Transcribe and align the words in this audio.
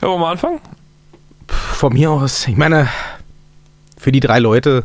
Ja, 0.00 0.08
wollen 0.08 0.18
wir 0.20 0.26
mal 0.26 0.30
anfangen? 0.32 0.60
Von 1.48 1.92
mir 1.92 2.10
aus, 2.10 2.46
ich 2.46 2.56
meine, 2.56 2.88
für 3.98 4.12
die 4.12 4.20
drei 4.20 4.38
Leute, 4.38 4.84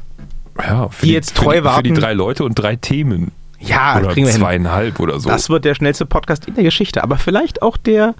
Ja, 0.61 0.89
für 0.89 1.05
Die 1.05 1.11
jetzt 1.13 1.35
treu 1.35 1.57
für 1.57 1.61
die, 1.61 1.69
Für 1.75 1.83
die 1.83 1.93
drei 1.93 2.13
Leute 2.13 2.43
und 2.43 2.55
drei 2.55 2.75
Themen. 2.75 3.31
ja, 3.59 3.97
oder 3.99 4.09
kriegen 4.13 4.25
wir 4.25 4.31
hin. 4.33 4.41
zweieinhalb 4.41 4.99
oder 4.99 5.19
so. 5.19 5.29
Das 5.29 5.49
wird 5.49 5.65
der 5.65 5.75
schnellste 5.75 6.05
Podcast 6.05 6.45
in 6.47 6.55
der 6.55 6.63
Geschichte, 6.63 7.03
aber 7.03 7.17
vielleicht 7.17 7.61
auch 7.61 7.77
der, 7.77 8.15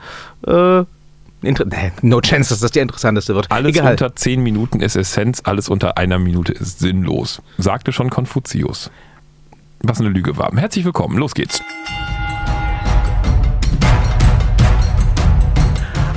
äh, 0.47 0.83
no 2.01 2.21
chance, 2.21 2.49
dass 2.49 2.59
das 2.59 2.71
der 2.71 2.81
interessanteste 2.83 3.35
wird. 3.35 3.51
alles 3.51 3.75
Egal. 3.75 3.91
unter 3.91 4.15
zehn 4.15 4.41
Minuten 4.41 4.79
ist 4.81 4.95
Essenz, 4.95 5.41
alles 5.43 5.69
unter 5.69 5.97
einer 5.97 6.17
Minute 6.19 6.53
ist 6.53 6.79
sinnlos. 6.79 7.41
Sagte 7.57 7.91
schon 7.91 8.09
Konfuzius. 8.09 8.89
Was 9.81 9.99
eine 9.99 10.09
Lüge 10.09 10.37
war. 10.37 10.51
Herzlich 10.55 10.85
willkommen, 10.85 11.17
los 11.17 11.33
geht's. 11.35 11.61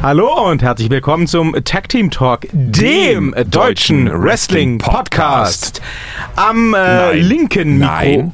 Hallo 0.00 0.48
und 0.48 0.62
herzlich 0.62 0.90
willkommen 0.90 1.26
zum 1.26 1.56
Tag 1.64 1.88
Team 1.88 2.08
Talk, 2.12 2.46
dem, 2.52 3.32
Dem 3.32 3.50
deutschen 3.50 4.08
Wrestling 4.08 4.78
Podcast. 4.78 5.82
Am 6.36 6.72
äh, 6.72 7.14
linken 7.14 7.78
Mikro. 7.78 7.92
Nein. 7.92 8.32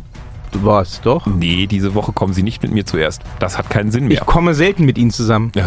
Was 0.63 1.01
doch? 1.01 1.27
Nee, 1.27 1.67
diese 1.67 1.95
Woche 1.95 2.13
kommen 2.13 2.33
Sie 2.33 2.43
nicht 2.43 2.63
mit 2.63 2.73
mir 2.73 2.87
zuerst. 2.87 3.23
Das 3.39 3.59
hat 3.59 3.71
keinen 3.71 3.91
Sinn 3.91 4.05
Ich 4.05 4.09
mehr. 4.11 4.21
komme 4.21 4.55
selten 4.55 4.85
mit 4.85 4.99
Ihnen 4.99 5.11
zusammen. 5.11 5.53
Äh, 5.55 5.61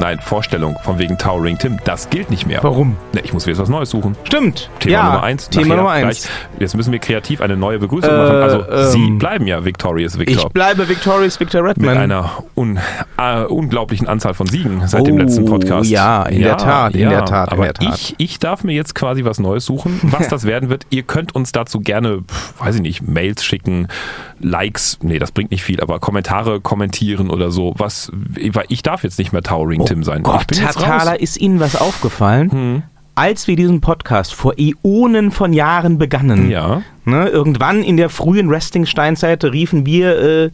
nein, 0.00 0.18
Vorstellung 0.20 0.76
von 0.82 0.98
wegen 0.98 1.18
Towering 1.18 1.58
Tim, 1.58 1.78
das 1.84 2.08
gilt 2.10 2.30
nicht 2.30 2.46
mehr. 2.46 2.60
Warum? 2.62 2.96
Na, 3.12 3.20
ich 3.22 3.32
muss 3.32 3.46
mir 3.46 3.52
jetzt 3.52 3.60
was 3.60 3.68
Neues 3.68 3.90
suchen. 3.90 4.16
Stimmt. 4.24 4.70
Thema 4.80 4.92
ja, 4.92 5.04
Nummer 5.04 5.22
eins. 5.22 5.48
Thema 5.48 5.76
Nummer 5.76 5.90
eins. 5.90 6.22
gleich. 6.22 6.32
Jetzt 6.60 6.76
müssen 6.76 6.92
wir 6.92 6.98
kreativ 6.98 7.40
eine 7.40 7.56
neue 7.56 7.78
Begrüßung 7.78 8.10
Äh, 8.10 8.16
machen. 8.16 8.36
Also 8.36 8.90
Sie 8.90 8.98
ähm, 9.06 9.18
bleiben 9.18 9.46
ja 9.46 9.64
Victorious 9.64 10.14
Ich 10.14 10.20
Victor. 10.20 10.50
bleibe 10.50 10.88
Victorious 10.88 11.38
Victor 11.38 11.62
Mit 11.62 11.76
Redman. 11.78 11.96
einer 11.98 12.30
un, 12.56 12.78
äh, 13.18 13.44
unglaublichen 13.44 14.06
Anzahl 14.08 14.34
von 14.34 14.46
Siegen 14.46 14.86
seit 14.86 15.06
dem 15.06 15.16
Oh, 15.16 15.18
letzten 15.18 15.44
Podcast. 15.44 15.90
ja, 15.90 16.22
in 16.24 16.42
der 16.42 16.56
Tat, 16.56 16.94
in 16.94 17.08
der 17.08 17.24
Tat, 17.24 17.48
in 17.48 17.52
Aber 17.54 17.64
der 17.64 17.74
Tat. 17.74 17.94
Ich, 17.94 18.14
ich 18.18 18.38
darf 18.38 18.64
mir 18.64 18.72
jetzt 18.72 18.94
quasi 18.94 19.24
was 19.24 19.38
Neues 19.38 19.64
suchen. 19.64 19.98
Was 20.02 20.28
das 20.28 20.44
werden 20.44 20.68
wird, 20.70 20.86
ihr 20.90 21.02
könnt 21.02 21.34
uns 21.34 21.52
dazu 21.52 21.80
gerne, 21.80 22.20
weiß 22.58 22.76
ich 22.76 22.82
nicht, 22.82 23.02
Mails 23.06 23.44
schicken, 23.44 23.88
Likes, 24.40 24.98
nee, 25.02 25.18
das 25.18 25.32
bringt 25.32 25.50
nicht 25.50 25.64
viel, 25.64 25.80
aber 25.80 25.98
Kommentare 25.98 26.60
kommentieren 26.60 27.30
oder 27.30 27.50
so. 27.50 27.74
Was, 27.76 28.10
weil 28.14 28.66
ich 28.68 28.82
darf 28.82 29.02
jetzt 29.02 29.18
nicht 29.18 29.32
mehr 29.32 29.42
Towering 29.42 29.84
Tim 29.84 30.04
sein. 30.04 30.20
Oh 30.24 30.30
Gott, 30.30 30.42
ich 30.42 30.46
bin 30.46 30.58
Herr. 30.60 30.72
Thaler, 30.72 31.20
ist 31.20 31.36
Ihnen 31.38 31.58
was 31.60 31.74
aufgefallen? 31.76 32.50
Hm. 32.52 32.82
Als 33.16 33.48
wir 33.48 33.56
diesen 33.56 33.80
Podcast 33.80 34.32
vor 34.32 34.54
Äonen 34.58 35.32
von 35.32 35.52
Jahren 35.52 35.98
begannen, 35.98 36.50
Ja. 36.50 36.82
ne, 37.04 37.28
irgendwann 37.28 37.82
in 37.82 37.96
der 37.96 38.10
frühen 38.10 38.48
Wrestling-Steinzeit 38.48 39.44
riefen 39.44 39.84
wir, 39.86 40.18
äh, 40.20 40.50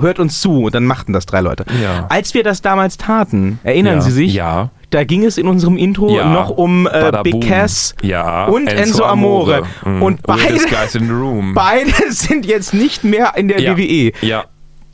hört 0.00 0.18
uns 0.18 0.40
zu 0.40 0.64
und 0.64 0.74
dann 0.74 0.86
machten 0.86 1.12
das 1.12 1.26
drei 1.26 1.40
Leute. 1.42 1.66
Ja. 1.82 2.06
Als 2.08 2.32
wir 2.32 2.42
das 2.42 2.62
damals 2.62 2.96
taten, 2.96 3.58
erinnern 3.62 3.96
ja. 3.96 4.00
Sie 4.00 4.10
sich? 4.10 4.32
Ja. 4.32 4.70
Da 4.90 5.04
ging 5.04 5.24
es 5.24 5.36
in 5.36 5.46
unserem 5.48 5.76
Intro 5.76 6.16
Ja. 6.16 6.32
noch 6.32 6.50
um 6.50 6.86
äh, 6.86 7.12
Big. 7.22 7.46
Cass 7.46 7.94
ja. 8.02 8.46
und 8.46 8.68
Enzo, 8.68 9.04
Amore. 9.04 9.64
Mm. 9.84 10.02
Und 10.02 10.22
beide, 10.22 10.58
beide 11.54 12.12
sind 12.12 12.46
jetzt 12.46 12.72
nicht 12.72 13.04
mehr 13.04 13.34
in 13.36 13.48
der 13.48 13.60
ja. 13.60 13.76
WWE. 13.76 14.12
Ja. 14.22 14.44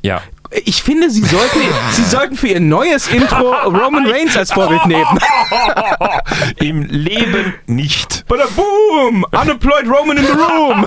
Ja. 0.03 0.21
Ich 0.65 0.83
finde, 0.83 1.11
Sie 1.11 1.23
sollten, 1.23 1.59
Sie 1.93 2.05
sollten 2.05 2.37
für 2.37 2.49
Ihr 2.49 2.61
neues 2.61 3.09
Intro 3.09 3.53
Roman 3.65 4.07
Reigns 4.07 4.37
als 4.37 4.53
Vorbild 4.53 4.87
nehmen. 4.87 5.19
Im 6.61 6.83
Leben 6.83 7.55
nicht. 7.67 8.25
Bada 8.29 8.45
boom! 8.55 9.25
Unemployed 9.33 9.87
Roman 9.89 10.17
in 10.19 10.25
the 10.25 10.33
room! 10.33 10.87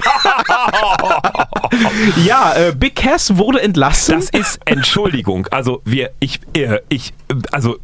ja, 2.25 2.53
äh, 2.55 2.73
Big 2.75 2.95
Cass 2.95 3.37
wurde 3.37 3.61
entlassen. 3.61 4.15
Das 4.15 4.29
ist 4.29 4.59
Entschuldigung. 4.65 5.47
Also 5.51 5.81
wir, 5.85 6.11
ich, 6.19 6.39
äh, 6.55 6.79
ich, 6.89 7.13
äh, 7.29 7.35
also 7.51 7.77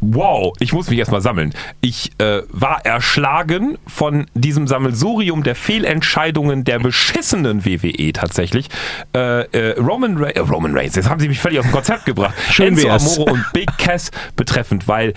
wow, 0.00 0.52
ich 0.58 0.72
muss 0.72 0.88
mich 0.90 0.98
erstmal 0.98 1.20
sammeln. 1.20 1.52
Ich 1.80 2.10
äh, 2.18 2.42
war 2.48 2.84
erschlagen 2.84 3.78
von 3.86 4.26
diesem 4.34 4.66
Sammelsurium 4.66 5.42
der 5.42 5.54
Fehlentscheidungen 5.54 6.64
der 6.64 6.78
beschissenen 6.78 7.64
WWE 7.64 8.12
tatsächlich. 8.12 8.68
Äh, 9.14 9.42
äh, 9.52 9.78
Roman, 9.78 10.16
Re 10.16 10.34
äh, 10.34 10.40
Roman 10.40 10.76
Reigns, 10.76 10.96
jetzt 10.96 11.08
haben 11.08 11.20
sie 11.20 11.28
mich 11.28 11.40
völlig 11.40 11.58
aus 11.58 11.66
dem 11.66 11.72
Konzept 11.72 12.06
gebracht. 12.06 12.34
Schön 12.50 12.68
Enzo 12.68 12.88
wär's. 12.88 13.18
Amore 13.18 13.32
und 13.32 13.44
Big 13.52 13.70
Cass 13.78 14.10
betreffend, 14.36 14.88
weil 14.88 15.14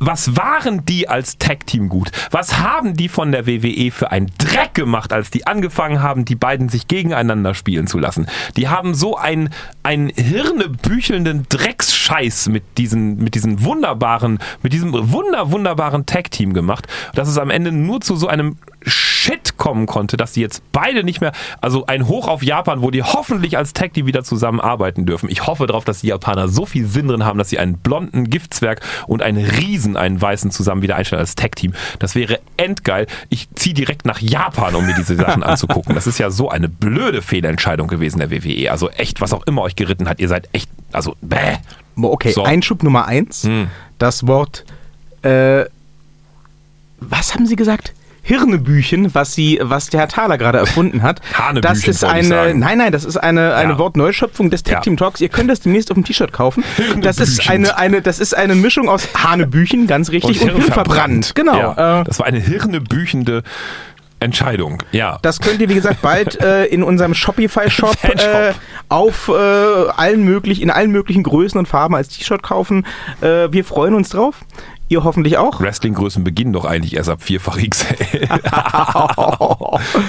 was 0.00 0.36
waren 0.36 0.84
die 0.84 1.08
als 1.08 1.38
Tag-Team 1.38 1.88
gut? 1.88 2.10
Was 2.30 2.58
haben 2.58 2.94
die 2.94 3.08
von 3.08 3.32
der 3.32 3.46
WWE 3.46 3.90
für 3.90 4.10
einen 4.10 4.30
Dreck 4.38 4.74
gemacht, 4.74 5.12
als 5.12 5.30
die 5.30 5.46
angefangen 5.46 6.02
haben, 6.02 6.24
die 6.24 6.34
beiden 6.34 6.68
sich 6.68 6.88
gegeneinander 6.88 7.54
spielen 7.54 7.86
zu 7.86 7.98
lassen? 7.98 8.26
Die 8.56 8.68
haben 8.68 8.94
so 8.94 9.16
einen, 9.16 9.50
einen 9.82 10.08
hirnebüchelnden 10.08 11.46
Drecksscheiß 12.04 12.48
mit 12.48 12.62
diesen, 12.78 13.16
mit 13.16 13.34
diesen 13.34 13.64
wunderbaren, 13.64 14.38
mit 14.62 14.72
diesem 14.72 14.92
wunder, 14.92 15.50
wunderbaren 15.50 16.06
Tag-Team 16.06 16.52
gemacht, 16.52 16.86
dass 17.14 17.28
es 17.28 17.38
am 17.38 17.50
Ende 17.50 17.72
nur 17.72 18.00
zu 18.00 18.16
so 18.16 18.28
einem 18.28 18.56
Shit 18.86 19.56
kommen 19.56 19.86
konnte, 19.86 20.18
dass 20.18 20.32
die 20.32 20.42
jetzt 20.42 20.62
beide 20.72 21.04
nicht 21.04 21.22
mehr, 21.22 21.32
also 21.62 21.86
ein 21.86 22.06
Hoch 22.06 22.28
auf 22.28 22.42
Japan, 22.42 22.82
wo 22.82 22.90
die 22.90 23.02
hoffentlich 23.02 23.56
als 23.56 23.72
Tag 23.72 23.94
Team 23.94 24.06
wieder 24.06 24.24
zusammenarbeiten 24.24 25.06
dürfen. 25.06 25.30
Ich 25.30 25.46
hoffe 25.46 25.66
darauf, 25.66 25.84
dass 25.84 26.02
die 26.02 26.08
Japaner 26.08 26.48
so 26.48 26.66
viel 26.66 26.86
Sinn 26.86 27.08
drin 27.08 27.24
haben, 27.24 27.38
dass 27.38 27.48
sie 27.48 27.58
einen 27.58 27.78
blonden 27.78 28.28
Giftzwerg 28.28 28.80
und 29.06 29.22
einen 29.22 29.42
Riesen, 29.42 29.96
einen 29.96 30.20
weißen 30.20 30.50
zusammen 30.50 30.82
wieder 30.82 30.96
einstellen 30.96 31.20
als 31.20 31.34
Tag 31.34 31.56
Team. 31.56 31.72
Das 31.98 32.14
wäre 32.14 32.40
endgeil. 32.58 33.06
Ich 33.30 33.48
ziehe 33.54 33.74
direkt 33.74 34.04
nach 34.04 34.20
Japan, 34.20 34.74
um 34.74 34.84
mir 34.84 34.94
diese 34.94 35.16
Sachen 35.16 35.42
anzugucken. 35.42 35.94
Das 35.94 36.06
ist 36.06 36.18
ja 36.18 36.30
so 36.30 36.50
eine 36.50 36.68
blöde 36.68 37.22
Fehlentscheidung 37.22 37.88
gewesen 37.88 38.18
der 38.18 38.30
WWE. 38.30 38.70
Also 38.70 38.90
echt, 38.90 39.22
was 39.22 39.32
auch 39.32 39.46
immer 39.46 39.62
euch 39.62 39.76
geritten 39.76 40.08
hat, 40.08 40.20
ihr 40.20 40.28
seid 40.28 40.50
echt, 40.52 40.68
also 40.94 41.14
bäh. 41.20 41.56
okay, 42.00 42.32
So. 42.32 42.44
Einschub 42.44 42.82
Nummer 42.82 43.06
eins. 43.06 43.44
Hm. 43.44 43.68
Das 43.98 44.26
Wort, 44.26 44.64
äh, 45.22 45.64
was 47.00 47.34
haben 47.34 47.46
Sie 47.46 47.56
gesagt? 47.56 47.92
Hirnebüchen, 48.26 49.14
was 49.14 49.34
sie, 49.34 49.58
was 49.62 49.90
der 49.90 50.00
Herr 50.00 50.08
Thaler 50.08 50.38
gerade 50.38 50.56
erfunden 50.56 51.02
hat. 51.02 51.20
Hanebüchen, 51.34 51.60
das 51.60 51.86
ist 51.86 52.04
eine, 52.04 52.54
nein, 52.54 52.78
nein, 52.78 52.90
das 52.90 53.04
ist 53.04 53.18
eine, 53.18 53.54
eine 53.54 53.72
Ja. 53.72 53.78
Wortneuschöpfung 53.78 54.48
des 54.48 54.62
Ja. 54.66 54.80
Team 54.80 54.96
Talks. 54.96 55.20
Ihr 55.20 55.28
könnt 55.28 55.50
das 55.50 55.60
demnächst 55.60 55.90
auf 55.90 55.94
dem 55.96 56.04
T-Shirt 56.04 56.32
kaufen. 56.32 56.64
Das 57.02 57.18
ist 57.18 57.50
eine, 57.50 57.76
eine, 57.76 58.00
das 58.00 58.18
ist 58.18 58.34
eine 58.34 58.54
Mischung 58.54 58.88
aus 58.88 59.08
Hanebüchen, 59.14 59.86
ganz 59.86 60.10
richtig, 60.10 60.40
und, 60.40 60.52
Hirnverbrannt. 60.52 61.34
Genau. 61.34 61.54
Ja, 61.56 62.00
Äh, 62.00 62.04
das 62.04 62.18
war 62.18 62.24
eine 62.26 62.38
hirnebüchende 62.40 63.42
Entscheidung. 64.24 64.82
Ja. 64.92 65.18
Das 65.22 65.40
könnt 65.40 65.60
ihr, 65.60 65.68
wie 65.68 65.74
gesagt, 65.74 66.02
bald 66.02 66.40
äh, 66.40 66.64
in 66.66 66.82
unserem 66.82 67.14
Shopify-Shop 67.14 67.96
äh, 68.04 68.52
auf 68.88 69.28
äh, 69.28 69.32
allen 69.32 70.24
möglichen, 70.24 70.62
in 70.62 70.70
allen 70.70 70.90
möglichen 70.90 71.22
Größen 71.22 71.58
und 71.58 71.66
Farben 71.66 71.94
als 71.94 72.08
T-Shirt 72.08 72.42
kaufen. 72.42 72.86
Äh, 73.20 73.52
wir 73.52 73.64
freuen 73.64 73.94
uns 73.94 74.08
drauf. 74.08 74.40
Ihr 74.94 75.02
hoffentlich 75.02 75.38
auch. 75.38 75.60
Wrestling-Größen 75.60 76.22
beginnen 76.22 76.52
doch 76.52 76.64
eigentlich 76.64 76.94
erst 76.94 77.08
ab 77.08 77.20
vierfach 77.20 77.58
XL. 77.58 78.28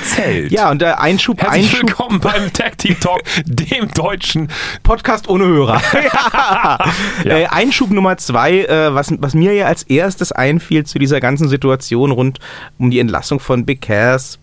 Zählt. 0.04 0.52
Ja, 0.52 0.70
und 0.70 0.80
der 0.80 1.02
Einschub, 1.02 1.42
Herzlich 1.42 1.72
Einschub, 1.72 1.90
willkommen 1.90 2.20
beim 2.20 2.54
Tag 2.54 2.78
Team 2.78 3.00
Talk, 3.00 3.24
dem 3.46 3.90
deutschen. 3.90 4.48
Podcast 4.84 5.28
ohne 5.28 5.46
Hörer. 5.46 5.82
Äh, 7.26 7.48
Einschub 7.48 7.90
Nummer 7.90 8.18
zwei, 8.18 8.60
äh, 8.66 8.94
was, 8.94 9.12
was 9.18 9.34
mir 9.34 9.54
ja 9.54 9.66
als 9.66 9.82
erstes 9.82 10.32
einfiel 10.32 10.86
zu 10.86 11.00
dieser 11.00 11.20
ganzen 11.20 11.48
Situation 11.48 12.12
rund 12.12 12.38
um 12.78 12.92
die 12.92 13.00
Entlassung 13.00 13.40
von 13.40 13.66
Big 13.66 13.82
Cass, 13.82 14.38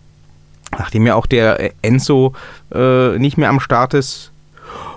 nachdem 0.77 1.07
ja 1.07 1.15
auch 1.15 1.25
der 1.25 1.61
äh, 1.61 1.71
Enzo 1.81 2.33
äh, 2.73 3.17
nicht 3.17 3.37
mehr 3.37 3.47
am 3.47 3.61
Start 3.61 3.93
ist. 3.93 4.33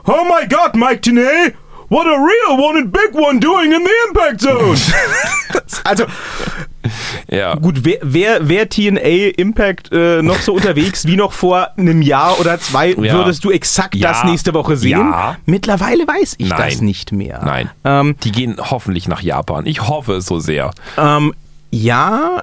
Oh 0.06 0.24
my 0.24 0.48
God, 0.48 0.74
Mike 0.74 1.02
Tenay! 1.02 1.54
What 1.88 2.06
a 2.06 2.10
real 2.18 2.58
one 2.58 2.78
and 2.78 2.92
big 2.92 3.14
one 3.14 3.38
doing 3.40 3.72
in 3.72 3.84
the 3.84 3.90
Impact 4.08 4.40
Zone! 4.40 4.76
also, 5.84 6.04
Ja. 7.30 7.54
gut, 7.56 7.84
wer, 7.84 7.98
wer, 8.02 8.48
wer 8.48 8.68
TNA 8.68 9.34
Impact 9.36 9.90
äh, 9.92 10.22
noch 10.22 10.40
so 10.40 10.54
unterwegs 10.54 11.06
wie 11.06 11.16
noch 11.16 11.32
vor 11.32 11.70
einem 11.76 12.02
Jahr 12.02 12.38
oder 12.40 12.58
zwei, 12.60 12.90
Ja. 12.90 13.14
würdest 13.14 13.44
du 13.44 13.50
exakt 13.50 13.94
Ja. 13.94 14.10
das 14.12 14.24
nächste 14.24 14.54
Woche 14.54 14.76
sehen? 14.76 14.98
Ja. 15.00 15.36
Mittlerweile 15.46 16.06
weiß 16.06 16.36
ich 16.38 16.48
Nein. 16.48 16.58
das 16.70 16.80
nicht 16.80 17.12
mehr. 17.12 17.40
Nein. 17.44 17.70
Ähm, 17.84 18.16
Die 18.22 18.32
gehen 18.32 18.56
hoffentlich 18.58 19.08
nach 19.08 19.20
Japan. 19.20 19.66
Ich 19.66 19.82
hoffe 19.88 20.14
es 20.14 20.26
so 20.26 20.38
sehr. 20.38 20.70
ähm, 20.96 21.34
ja, 21.82 22.42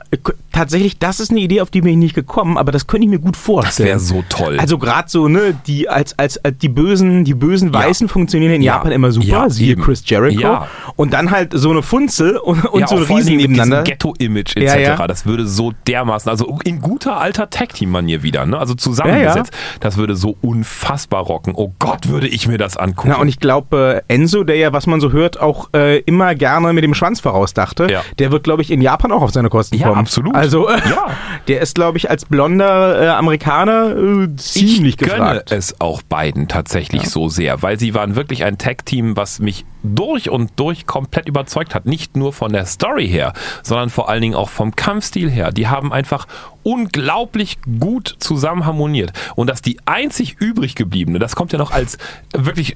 tatsächlich, 0.51 0.99
das 0.99 1.19
ist 1.19 1.31
eine 1.31 1.39
Idee, 1.39 1.61
auf 1.61 1.69
die 1.69 1.81
bin 1.81 1.91
ich 1.91 1.97
nicht 1.97 2.15
gekommen, 2.15 2.57
aber 2.57 2.71
das 2.71 2.87
könnte 2.87 3.05
ich 3.05 3.09
mir 3.09 3.19
gut 3.19 3.35
vorstellen. 3.37 3.89
wäre 3.89 3.99
so 3.99 4.23
toll. 4.29 4.59
Also 4.59 4.77
gerade 4.77 5.09
so, 5.09 5.27
ne, 5.27 5.55
die 5.67 5.89
als, 5.89 6.17
als, 6.19 6.43
als 6.43 6.57
die 6.59 6.69
bösen, 6.69 7.23
die 7.25 7.33
bösen 7.33 7.73
Ja. 7.73 7.79
Weißen 7.79 8.07
funktionieren 8.09 8.53
in 8.53 8.61
Ja. 8.61 8.75
Japan 8.75 8.91
immer 8.91 9.11
super, 9.11 9.27
Ja, 9.27 9.49
siehe 9.49 9.71
eben. 9.73 9.81
Chris 9.83 10.03
Jericho. 10.05 10.41
Ja. 10.41 10.67
Und 10.95 11.13
dann 11.13 11.31
halt 11.31 11.51
so 11.53 11.69
eine 11.71 11.81
Funzel 11.81 12.37
und, 12.37 12.65
und 12.65 12.81
ja, 12.81 12.87
so 12.87 12.97
ein 12.97 13.03
Riesen 13.03 13.37
nebeneinander. 13.37 13.83
Ghetto-Image 13.83 14.55
etc. 14.57 14.73
Ja, 14.73 14.77
ja. 14.79 15.07
Das 15.07 15.25
würde 15.25 15.47
so 15.47 15.73
dermaßen, 15.87 16.29
also 16.29 16.59
in 16.63 16.81
guter 16.81 17.17
alter 17.19 17.49
Tag-Team-Manier 17.49 18.23
wieder, 18.23 18.45
ne? 18.45 18.57
also 18.57 18.73
zusammengesetzt. 18.75 19.51
Das 19.79 19.97
würde 19.97 20.15
so 20.15 20.37
unfassbar 20.41 21.23
rocken. 21.23 21.53
Oh 21.55 21.71
Gott, 21.79 22.07
würde 22.09 22.27
ich 22.27 22.47
mir 22.47 22.57
das 22.57 22.77
angucken. 22.77 23.09
Na, 23.09 23.17
und 23.19 23.27
ich 23.27 23.39
glaube, 23.39 24.03
äh, 24.07 24.13
Enzo, 24.13 24.43
der 24.43 24.57
ja, 24.57 24.71
was 24.73 24.87
man 24.87 25.01
so 25.01 25.11
hört, 25.11 25.39
auch 25.39 25.69
äh, 25.75 25.99
immer 26.01 26.35
gerne 26.35 26.73
mit 26.73 26.83
dem 26.83 26.93
Schwanz 26.93 27.19
vorausdachte, 27.19 27.87
Ja. 27.89 28.01
der 28.19 28.31
wird, 28.31 28.43
glaube 28.43 28.61
ich, 28.61 28.71
in 28.71 28.81
Japan 28.81 29.11
auch 29.11 29.22
auf 29.23 29.31
seine 29.31 29.49
Kosten 29.49 29.75
Ja, 29.77 29.87
kommt. 29.87 29.99
absolut. 29.99 30.35
Also, 30.35 30.67
äh, 30.69 30.77
Ja. 30.89 31.07
der 31.47 31.61
ist, 31.61 31.75
glaube 31.75 31.97
ich, 31.97 32.09
als 32.09 32.25
blonder 32.25 33.01
äh, 33.01 33.07
Amerikaner 33.09 33.95
äh, 33.95 34.35
ziemlich 34.35 34.93
ich 34.93 34.97
gönne 34.97 35.11
gefragt. 35.13 35.51
es 35.51 35.79
auch 35.81 36.01
beiden 36.03 36.47
tatsächlich 36.47 37.09
so 37.09 37.29
sehr, 37.29 37.61
weil 37.61 37.79
sie 37.79 37.93
waren 37.93 38.15
wirklich 38.15 38.43
ein 38.43 38.57
Tag-Team, 38.57 39.17
was 39.17 39.39
mich 39.39 39.65
durch 39.83 40.29
und 40.29 40.51
durch 40.57 40.85
komplett 40.85 41.27
überzeugt 41.27 41.75
hat. 41.75 41.85
Nicht 41.85 42.15
nur 42.15 42.31
von 42.31 42.53
der 42.53 42.65
Story 42.65 43.07
her, 43.07 43.33
sondern 43.63 43.89
vor 43.89 44.09
allen 44.09 44.21
Dingen 44.21 44.35
auch 44.35 44.49
vom 44.49 44.75
Kampfstil 44.75 45.29
her. 45.29 45.51
Die 45.51 45.67
haben 45.67 45.91
einfach 45.91 46.27
unglaublich 46.63 47.57
gut 47.79 48.15
zusammen 48.19 48.65
harmoniert. 48.65 49.11
Und 49.35 49.49
dass 49.49 49.61
die 49.61 49.77
einzig 49.85 50.37
übrig 50.39 50.75
gebliebene, 50.75 51.19
das 51.19 51.35
kommt 51.35 51.51
ja 51.51 51.59
noch 51.59 51.71
als 51.71 51.97
wirklich 52.33 52.75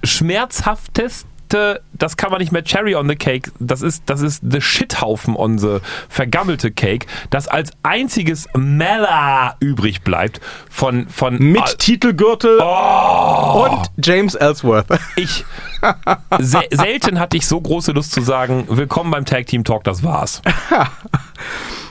schmerzhafteste 1.47 1.81
das 1.93 2.15
kann 2.15 2.29
man 2.29 2.39
nicht 2.39 2.51
mehr 2.51 2.63
Cherry 2.63 2.93
on 2.95 3.09
the 3.09 3.15
Cake, 3.15 3.51
das 3.59 3.81
ist, 3.81 4.03
das 4.05 4.21
ist 4.21 4.43
the 4.47 4.61
Shithaufen 4.61 5.35
on 5.35 5.57
the 5.57 5.79
vergammelte 6.09 6.71
Cake, 6.71 7.07
das 7.31 7.47
als 7.47 7.71
einziges 7.81 8.47
Mella 8.55 9.55
übrig 9.59 10.03
bleibt 10.03 10.39
von, 10.69 11.09
von 11.09 11.39
Mit 11.39 11.61
Ah, 11.63 11.73
Titelgürtel 11.77 12.59
Oh. 12.61 13.65
und 13.67 14.05
James 14.05 14.35
Ellsworth. 14.35 14.85
ich 15.15 15.43
se 16.39 16.61
selten 16.69 17.19
hatte 17.19 17.37
ich 17.37 17.47
so 17.47 17.59
große 17.59 17.93
Lust 17.93 18.11
zu 18.11 18.21
sagen, 18.21 18.65
willkommen 18.69 19.09
beim 19.09 19.25
Tag 19.25 19.47
Team 19.47 19.63
Talk, 19.63 19.83
das 19.83 20.03
war's. 20.03 20.41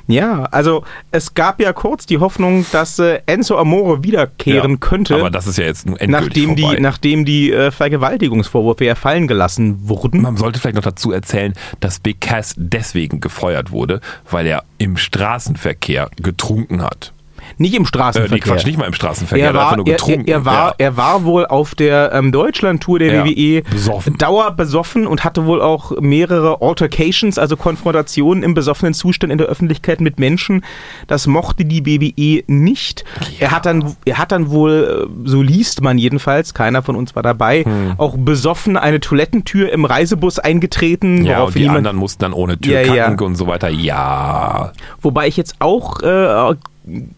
Ja, 0.08 0.44
also 0.44 0.84
es 1.10 1.34
gab 1.34 1.60
ja 1.60 1.72
kurz 1.72 2.06
die 2.06 2.18
Hoffnung, 2.18 2.64
dass 2.72 2.98
äh, 2.98 3.20
Enzo 3.26 3.58
Amore 3.58 4.04
wiederkehren 4.04 4.72
Ja, 4.72 4.76
könnte. 4.78 5.14
Aber 5.16 5.30
das 5.30 5.46
ist 5.46 5.58
ja 5.58 5.64
jetzt 5.64 5.86
endgültig 5.86 6.08
nachdem 6.10 6.56
vorbei. 6.58 6.76
die, 6.76 6.80
nachdem 6.82 7.24
die 7.24 7.52
äh, 7.52 7.70
Vergewaltigungsvorwürfe 7.70 8.84
ja 8.84 8.94
fallen 8.94 9.26
gelassen 9.26 9.88
wurden. 9.88 10.22
Man 10.22 10.36
sollte 10.36 10.60
vielleicht 10.60 10.76
noch 10.76 10.82
dazu 10.84 11.10
erzählen, 11.12 11.54
dass 11.80 11.98
Big 11.98 12.20
Cass 12.20 12.54
deswegen 12.56 13.20
gefeuert 13.20 13.70
wurde, 13.72 14.00
weil 14.30 14.46
er 14.46 14.62
im 14.78 14.96
Straßenverkehr 14.96 16.10
getrunken 16.22 16.82
hat. 16.82 17.12
Nicht 17.58 17.74
im 17.74 17.84
Äh, 17.84 17.86
Straßenverkehr. 17.86 18.36
nee, 18.36 18.40
Quatsch, 18.40 18.66
nicht 18.66 18.78
mal 18.78 18.86
im 18.86 18.92
Straßenverkehr, 18.92 19.44
Er 19.46 19.48
hat 19.50 19.56
einfach 19.56 19.70
war, 19.70 19.76
nur 19.78 19.86
er, 19.86 19.92
er, 19.92 19.96
getrunken. 19.96 20.28
er, 20.28 20.44
war, 20.44 20.68
ja. 20.68 20.74
er 20.78 20.96
war 20.96 21.24
wohl 21.24 21.46
auf 21.46 21.74
der 21.74 22.12
ähm, 22.12 22.30
Deutschland-Tour 22.32 22.98
der 22.98 23.14
Ja, 23.14 23.24
WWE 23.24 23.62
besoffen. 23.70 24.18
dauerbesoffen 24.18 25.06
und 25.06 25.24
hatte 25.24 25.46
wohl 25.46 25.62
auch 25.62 25.92
mehrere 26.00 26.60
Altercations, 26.60 27.38
also 27.38 27.56
Konfrontationen 27.56 28.42
im 28.42 28.54
besoffenen 28.54 28.92
Zustand 28.94 29.32
in 29.32 29.38
der 29.38 29.46
Öffentlichkeit 29.46 30.00
mit 30.00 30.18
Menschen. 30.18 30.64
Das 31.06 31.26
mochte 31.26 31.64
die 31.64 31.84
WWE 31.86 32.44
nicht. 32.46 33.04
Er, 33.40 33.50
hat 33.52 33.64
dann, 33.66 33.96
er 34.04 34.18
hat 34.18 34.32
dann 34.32 34.50
wohl, 34.50 35.08
äh, 35.24 35.28
so 35.28 35.40
liest 35.42 35.80
man 35.82 35.98
jedenfalls, 35.98 36.52
keiner 36.54 36.82
von 36.82 36.96
uns 36.96 37.14
war 37.16 37.22
dabei, 37.22 37.64
Hm. 37.64 37.94
auch 37.96 38.16
besoffen 38.18 38.76
eine 38.76 39.00
Toilettentür 39.00 39.72
im 39.72 39.84
Reisebus 39.84 40.38
eingetreten. 40.38 41.24
ja, 41.24 41.42
und 41.42 41.54
die 41.54 41.68
anderen 41.68 41.96
mussten 41.96 42.20
dann 42.22 42.32
ohne 42.32 42.58
Tür 42.58 42.80
Ja, 42.82 42.94
ja. 42.94 43.08
kacken 43.08 43.26
und 43.26 43.34
so 43.36 43.46
weiter. 43.46 43.68
Ja, 43.68 44.72
Wobei 45.00 45.26
ich 45.28 45.36
jetzt 45.36 45.56
auch 45.60 46.00
äh, 46.02 46.54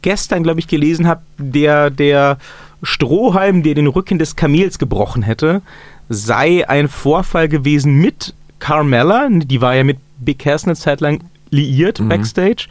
gestern, 0.02 0.42
glaube 0.42 0.60
ich, 0.60 0.68
gelesen 0.68 1.06
habe, 1.06 1.22
der, 1.38 1.90
der 1.90 2.38
Strohhalm, 2.82 3.62
der 3.62 3.74
den 3.74 3.86
Rücken 3.86 4.18
des 4.18 4.36
Kamels 4.36 4.78
gebrochen 4.78 5.22
hätte, 5.22 5.62
sei 6.08 6.68
ein 6.68 6.88
Vorfall 6.88 7.48
gewesen 7.48 7.94
mit 7.94 8.34
Carmella. 8.58 9.28
Die 9.30 9.60
war 9.60 9.74
ja 9.74 9.84
mit 9.84 9.98
Big 10.18 10.40
Cass 10.40 10.64
eine 10.64 10.76
Zeit 10.76 11.00
lang 11.00 11.20
liiert 11.50 12.06
backstage. 12.08 12.68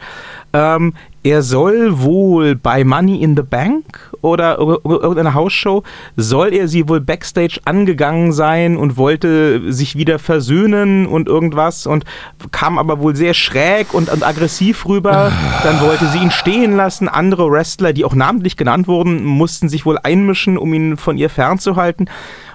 Ähm, 0.52 0.94
er 1.24 1.42
soll 1.42 2.00
wohl 2.00 2.54
bei 2.54 2.84
Money 2.84 3.22
in 3.22 3.36
the 3.36 3.42
Bank 3.42 3.84
oder 4.22 4.58
ir- 4.58 4.80
ir- 4.84 5.00
irgendeiner 5.02 5.34
Hausshow, 5.34 5.82
soll 6.16 6.52
er 6.54 6.68
sie 6.68 6.88
wohl 6.88 7.00
backstage 7.00 7.60
angegangen 7.64 8.32
sein 8.32 8.76
und 8.76 8.96
wollte 8.96 9.72
sich 9.72 9.96
wieder 9.96 10.18
versöhnen 10.18 11.06
und 11.06 11.28
irgendwas 11.28 11.86
und 11.86 12.04
kam 12.52 12.78
aber 12.78 13.00
wohl 13.00 13.14
sehr 13.16 13.34
schräg 13.34 13.94
und, 13.94 14.08
und 14.10 14.24
aggressiv 14.26 14.86
rüber. 14.86 15.32
Dann 15.64 15.80
wollte 15.80 16.06
sie 16.06 16.18
ihn 16.18 16.30
stehen 16.30 16.76
lassen. 16.76 17.08
Andere 17.08 17.50
Wrestler, 17.50 17.92
die 17.92 18.04
auch 18.04 18.14
namentlich 18.14 18.56
genannt 18.56 18.86
wurden, 18.88 19.24
mussten 19.24 19.68
sich 19.68 19.84
wohl 19.86 19.98
einmischen, 20.02 20.56
um 20.56 20.72
ihn 20.72 20.96
von 20.96 21.18
ihr 21.18 21.30
fernzuhalten. 21.30 22.08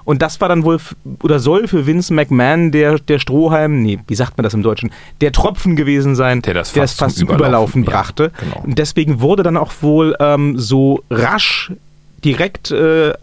Und 0.05 0.21
das 0.21 0.41
war 0.41 0.49
dann 0.49 0.63
wohl 0.63 0.79
oder 1.21 1.39
soll 1.39 1.67
für 1.67 1.85
Vince 1.85 2.13
McMahon 2.13 2.71
der, 2.71 2.99
der 2.99 3.19
Strohhalm, 3.19 3.81
nee, 3.81 3.99
wie 4.07 4.15
sagt 4.15 4.37
man 4.37 4.43
das 4.43 4.53
im 4.53 4.63
Deutschen, 4.63 4.91
der 5.21 5.31
Tropfen 5.31 5.75
gewesen 5.75 6.15
sein, 6.15 6.41
Der 6.41 6.53
das 6.53 6.73
der 6.73 6.83
Fass 6.83 6.91
es 6.91 6.97
fast 6.97 7.17
zum 7.17 7.27
zum 7.27 7.35
Überlaufen 7.35 7.83
Überlaufen, 7.83 7.83
ja, 7.83 7.89
brachte. 7.89 8.31
genau. 8.39 8.63
Und 8.63 8.77
deswegen 8.77 9.21
wurde 9.21 9.43
dann 9.43 9.57
auch 9.57 9.71
wohl 9.81 10.15
ähm, 10.19 10.57
so 10.57 11.03
rasch 11.09 11.71
direkt 12.23 12.71
äh, 12.71 13.13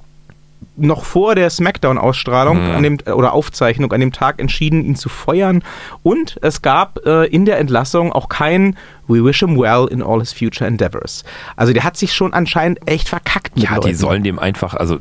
noch 0.81 1.05
vor 1.05 1.35
der 1.35 1.51
Smackdown-Ausstrahlung 1.51 2.69
Mhm. 2.69 2.75
an 2.75 2.83
dem 2.83 2.99
oder 3.15 3.33
Aufzeichnung 3.33 3.93
an 3.93 4.01
dem 4.01 4.13
Tag 4.13 4.41
entschieden, 4.41 4.85
ihn 4.85 4.97
zu 4.97 5.09
feuern. 5.09 5.63
Und 6.03 6.39
es 6.43 6.63
gab 6.63 7.05
äh, 7.07 7.25
in 7.27 7.45
der 7.45 7.59
Entlassung 7.59 8.13
auch 8.13 8.29
kein 8.29 8.77
We 9.09 9.25
wish 9.25 9.41
him 9.41 9.59
well 9.59 9.89
in 9.91 10.05
all 10.05 10.21
his 10.21 10.33
future 10.33 10.69
endeavors. 10.69 11.25
Also 11.57 11.73
der 11.73 11.83
hat 11.83 11.97
sich 11.97 12.13
schon 12.15 12.33
anscheinend 12.33 12.79
echt 12.89 13.09
verkackt 13.09 13.57
mit 13.57 13.65
Ja, 13.65 13.71
die 13.81 13.89
Leuten. 13.89 13.97
sollen 13.97 14.23
dem 14.23 14.39
einfach, 14.39 14.75
also 14.75 14.99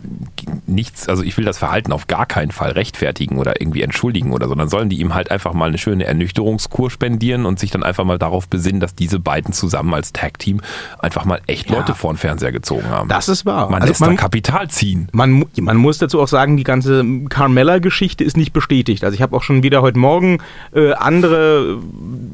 nichts, 0.66 1.08
also 1.08 1.22
ich 1.22 1.38
will 1.38 1.46
das 1.46 1.60
Verhalten 1.60 1.92
auf 1.92 2.08
gar 2.08 2.25
keinen 2.25 2.50
Fall 2.50 2.72
rechtfertigen 2.72 3.38
oder 3.38 3.62
irgendwie 3.62 3.84
entschuldigen 3.84 4.32
oder 4.32 4.48
so, 4.48 4.56
dann 4.56 4.68
sollen 4.68 4.90
die 4.90 5.00
ihm 5.00 5.14
halt 5.14 5.30
einfach 5.30 5.54
mal 5.54 5.70
eine 5.70 5.78
schöne 5.78 6.06
Ernüchterungskur 6.06 6.90
spendieren 6.90 7.46
und 7.46 7.60
sich 7.60 7.70
dann 7.70 7.84
einfach 7.84 8.04
mal 8.04 8.18
darauf 8.18 8.48
besinnen, 8.48 8.80
dass 8.80 8.96
diese 8.96 9.20
beiden 9.20 9.54
zusammen 9.54 9.94
als 9.94 10.12
Tag-Team 10.12 10.62
einfach 10.98 11.25
mal 11.25 11.40
echt 11.46 11.70
Ja. 11.70 11.78
Leute 11.78 11.94
vor 11.94 12.12
den 12.12 12.18
Fernseher 12.18 12.52
gezogen 12.52 12.90
haben. 12.90 13.10
Das 13.10 13.30
ist 13.30 13.46
wahr. 13.46 13.70
Man 13.70 13.82
Also 13.84 13.92
lässt 13.92 14.02
man- 14.02 14.16
da 14.16 14.16
Kapital 14.16 14.70
ziehen. 14.70 15.08
Man, 15.12 15.32
mu- 15.34 15.46
man 15.69 15.77
muss 15.77 16.00
dazu 16.00 16.19
auch 16.19 16.27
sagen, 16.27 16.57
die 16.57 16.63
ganze 16.63 17.06
Carmella-Geschichte 17.30 18.24
ist 18.24 18.36
nicht 18.38 18.54
bestätigt. 18.54 19.04
Also 19.04 19.13
ich 19.13 19.21
habe 19.21 19.38
auch 19.38 19.44
schon 19.44 19.62
wieder 19.62 19.83
heute 19.83 20.00
Morgen 20.00 20.39
äh, 20.74 20.94
andere 20.94 21.77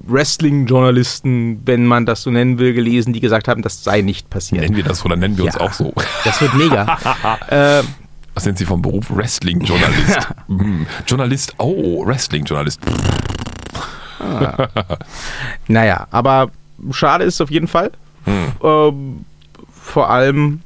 Wrestling-Journalisten, 0.07 1.61
wenn 1.65 1.85
man 1.85 2.05
das 2.05 2.21
so 2.21 2.31
nennen 2.31 2.59
will, 2.59 2.73
gelesen, 2.73 3.11
die 3.11 3.19
gesagt 3.19 3.49
haben, 3.49 3.61
das 3.61 3.83
sei 3.83 3.99
nicht 4.03 4.29
passiert. 4.29 4.61
Nennen 4.61 4.77
wir 4.77 4.85
das 4.85 4.99
so, 4.99 5.09
dann 5.09 5.19
nennen 5.19 5.37
wir 5.37 5.43
uns 5.43 5.55
Ja. 5.55 5.59
auch 5.61 5.73
so. 5.73 5.91
Das 6.23 6.39
wird 6.39 6.53
mega. 6.53 6.97
äh, 7.49 7.83
Was 8.35 8.45
sind 8.45 8.57
Sie 8.57 8.63
vom 8.63 8.81
Beruf? 8.81 9.07
Wrestling-Journalist. 9.09 10.29
Hm. 10.47 10.87
Journalist, 11.05 11.55
oh, 11.57 12.05
Wrestling-Journalist. 12.05 12.79
naja, 15.67 16.07
aber 16.11 16.51
schade 16.91 17.25
ist 17.25 17.33
es 17.35 17.41
auf 17.41 17.51
jeden 17.51 17.67
Fall. 17.67 17.91
Hm. 18.23 18.45
Ähm, 18.63 19.25
vor 19.73 20.09
allem, 20.09 20.61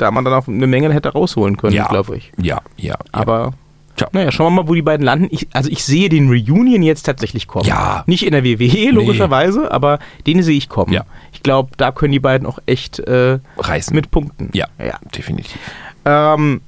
da 0.00 0.10
man 0.10 0.24
dann 0.24 0.34
auch 0.34 0.48
eine 0.48 0.66
Menge 0.66 0.92
hätte 0.92 1.10
rausholen 1.10 1.56
können, 1.56 1.74
Ja. 1.74 1.88
glaube 1.88 2.16
ich. 2.16 2.32
Ja, 2.40 2.60
ja. 2.76 2.96
Aber 3.12 3.52
Tja. 3.96 4.08
naja, 4.12 4.30
schauen 4.32 4.54
wir 4.54 4.62
mal, 4.62 4.68
wo 4.68 4.74
die 4.74 4.82
beiden 4.82 5.04
landen. 5.04 5.28
Ich, 5.30 5.48
also 5.52 5.68
ich 5.70 5.84
sehe 5.84 6.08
den 6.08 6.28
Reunion 6.28 6.82
jetzt 6.82 7.02
tatsächlich 7.02 7.46
kommen. 7.46 7.66
Ja. 7.66 8.02
Nicht 8.06 8.24
in 8.24 8.32
der 8.32 8.44
WWE 8.44 8.90
logischerweise, 8.90 9.70
aber 9.70 9.98
den 10.26 10.42
sehe 10.42 10.56
ich 10.56 10.68
kommen. 10.68 10.92
Ja. 10.92 11.04
Ich 11.32 11.42
glaube, 11.42 11.70
da 11.76 11.92
können 11.92 12.12
die 12.12 12.20
beiden 12.20 12.46
auch 12.46 12.58
echt 12.66 12.98
äh, 13.00 13.38
Reißen. 13.58 13.94
mit 13.94 14.10
punkten. 14.10 14.50
ja, 14.52 14.66
ja. 14.78 14.98
definitiv. 15.14 15.58
Ähm, 16.04 16.60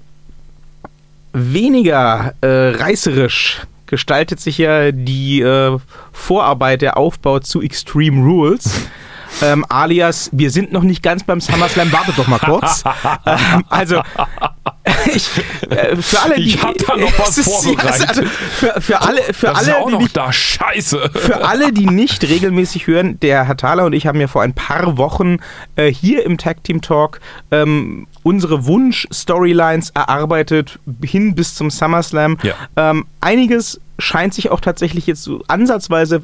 weniger 1.33 2.35
äh, 2.41 2.47
reißerisch 2.77 3.63
gestaltet 3.87 4.41
sich 4.41 4.59
ja 4.59 4.91
die 4.93 5.41
äh, 5.43 5.79
Vorarbeit, 6.13 6.83
der 6.83 6.97
Aufbau 6.97 7.39
zu 7.41 7.61
Extreme 7.61 8.23
Rules. 8.23 8.87
Ähm, 9.41 9.65
alias, 9.69 10.31
wir 10.33 10.51
sind 10.51 10.73
noch 10.73 10.83
nicht 10.83 11.03
ganz 11.03 11.25
beim 11.25 11.41
SummerSlam, 11.41 11.93
wartet 11.93 12.19
doch 12.19 12.29
mal 12.29 12.39
kurz. 12.39 12.85
ähm, 13.27 13.65
also, 13.69 14.03
ich, 15.15 15.29
äh, 15.71 15.97
für 15.97 16.21
alle, 16.23 16.37
die. 16.37 16.49
Ich 16.49 16.63
hab 16.63 16.77
da 16.79 16.97
noch 16.97 17.19
was 17.19 17.39
vorbereitet. 17.45 18.09
also, 18.09 18.23
für, 18.25 18.81
für 18.81 19.01
alle, 19.01 19.23
für 19.33 19.47
das 19.47 19.59
alle, 19.59 19.69
ist 19.69 19.77
auch 19.77 19.87
die 19.87 19.93
noch 19.93 20.01
nicht 20.01 20.17
da. 20.17 20.33
Scheiße. 20.33 21.11
für 21.15 21.45
alle, 21.45 21.73
die 21.73 21.87
nicht 21.87 22.23
regelmäßig 22.25 22.87
hören, 22.87 23.19
der 23.21 23.47
Herr 23.47 23.57
Thaler 23.57 23.85
und 23.85 23.93
ich 23.93 24.07
haben 24.07 24.21
ja 24.21 24.29
vor 24.29 24.43
ein 24.43 24.55
paar 24.55 24.97
Wochen 24.99 25.39
äh, 25.77 25.93
hier 25.93 26.25
im 26.25 26.39
Tag 26.39 26.65
Team 26.65 26.81
Talk 26.81 27.21
ähm, 27.51 28.07
unsere 28.23 28.67
Wunsch-Storylines 28.67 29.91
erarbeitet, 29.91 30.79
hin 31.03 31.35
bis 31.35 31.55
zum 31.55 31.71
SummerSlam. 31.71 32.39
Ja. 32.43 32.55
Ähm, 32.77 33.07
einiges 33.21 33.81
scheint 33.99 34.35
sich 34.35 34.51
auch 34.51 34.61
tatsächlich 34.61 35.07
jetzt 35.07 35.23
so 35.23 35.43
ansatzweise 35.49 36.23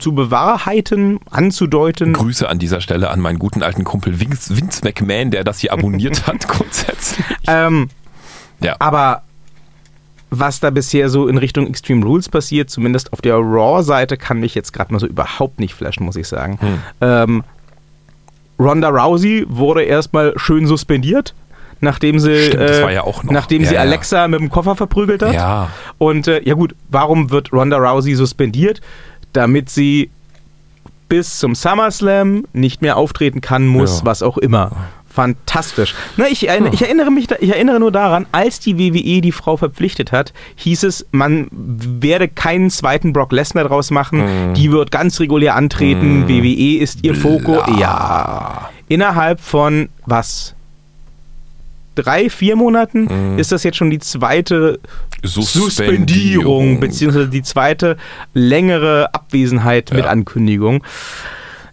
zu 0.00 0.12
bewahrheiten, 0.14 1.18
anzudeuten. 1.30 2.12
Grüße 2.12 2.48
an 2.48 2.58
dieser 2.58 2.80
Stelle 2.80 3.10
an 3.10 3.20
meinen 3.20 3.38
guten 3.38 3.62
alten 3.62 3.84
Kumpel 3.84 4.20
Vince, 4.20 4.56
Vince 4.56 4.80
McMahon, 4.84 5.30
der 5.30 5.44
das 5.44 5.58
hier 5.58 5.72
abonniert 5.72 6.26
hat, 6.26 6.46
grundsätzlich. 6.48 7.24
Ähm, 7.46 7.88
Ja. 8.62 8.76
aber 8.78 9.22
was 10.30 10.60
da 10.60 10.68
bisher 10.70 11.08
so 11.08 11.26
in 11.26 11.38
Richtung 11.38 11.66
Extreme 11.66 12.04
Rules 12.04 12.28
passiert, 12.28 12.68
zumindest 12.70 13.12
auf 13.14 13.22
der 13.22 13.36
Raw-Seite, 13.36 14.16
kann 14.18 14.40
mich 14.40 14.54
jetzt 14.54 14.72
gerade 14.72 14.92
mal 14.92 14.98
so 14.98 15.06
überhaupt 15.06 15.58
nicht 15.58 15.74
flashen, 15.74 16.04
muss 16.04 16.16
ich 16.16 16.28
sagen. 16.28 16.58
Hm. 16.60 16.78
Ähm, 17.00 17.44
Ronda 18.58 18.88
Rousey 18.90 19.46
wurde 19.48 19.84
erstmal 19.84 20.34
schön 20.36 20.66
suspendiert, 20.66 21.34
nachdem 21.80 22.18
sie, 22.18 22.46
Stimmt, 22.46 22.62
äh, 22.62 22.94
ja 22.94 23.04
nachdem 23.24 23.62
Ja, 23.62 23.68
sie. 23.68 23.78
Alexa 23.78 24.28
mit 24.28 24.40
dem 24.40 24.50
Koffer 24.50 24.76
verprügelt 24.76 25.22
hat. 25.22 25.34
Ja. 25.34 25.70
Und 25.98 26.28
äh, 26.28 26.42
ja 26.44 26.54
gut, 26.54 26.74
warum 26.88 27.30
wird 27.30 27.52
Ronda 27.52 27.76
Rousey 27.76 28.14
suspendiert? 28.14 28.80
Damit 29.32 29.70
sie 29.70 30.10
bis 31.08 31.38
zum 31.38 31.54
SummerSlam 31.54 32.44
nicht 32.52 32.82
mehr 32.82 32.96
auftreten 32.96 33.40
kann, 33.40 33.66
muss, 33.66 34.04
was 34.04 34.22
auch 34.22 34.38
immer. 34.38 34.70
Fantastisch. 35.18 35.96
Ne, 36.16 36.28
ich, 36.28 36.46
erinnere, 36.48 36.72
ich, 36.74 36.82
erinnere 36.82 37.10
mich, 37.10 37.28
ich 37.40 37.50
erinnere 37.50 37.80
nur 37.80 37.90
daran, 37.90 38.26
als 38.30 38.60
die 38.60 38.78
WWE 38.78 39.20
die 39.20 39.32
Frau 39.32 39.56
verpflichtet 39.56 40.12
hat, 40.12 40.32
hieß 40.56 40.84
es, 40.84 41.06
man 41.10 41.48
werde 41.50 42.28
keinen 42.28 42.70
zweiten 42.70 43.12
Brock 43.12 43.32
Lesnar 43.32 43.64
draus 43.64 43.90
machen. 43.90 44.52
Mm. 44.52 44.54
Die 44.54 44.70
wird 44.70 44.92
ganz 44.92 45.18
regulär 45.18 45.56
antreten. 45.56 46.20
Mm. 46.20 46.28
WWE 46.28 46.78
ist 46.78 47.04
ihr 47.04 47.16
Fokus. 47.16 47.58
Ja. 47.80 48.70
Innerhalb 48.86 49.40
von 49.40 49.88
was? 50.06 50.54
Drei, 52.02 52.30
vier 52.30 52.56
Monaten 52.56 53.32
mhm. 53.32 53.38
ist 53.38 53.52
das 53.52 53.62
jetzt 53.62 53.76
schon 53.76 53.90
die 53.90 53.98
zweite 53.98 54.78
Suspendierung, 55.22 55.68
Suspendierung 55.68 56.80
beziehungsweise 56.80 57.28
die 57.28 57.42
zweite 57.42 57.96
längere 58.34 59.12
Abwesenheit 59.14 59.90
ja. 59.90 59.96
mit 59.96 60.06
Ankündigung. 60.06 60.84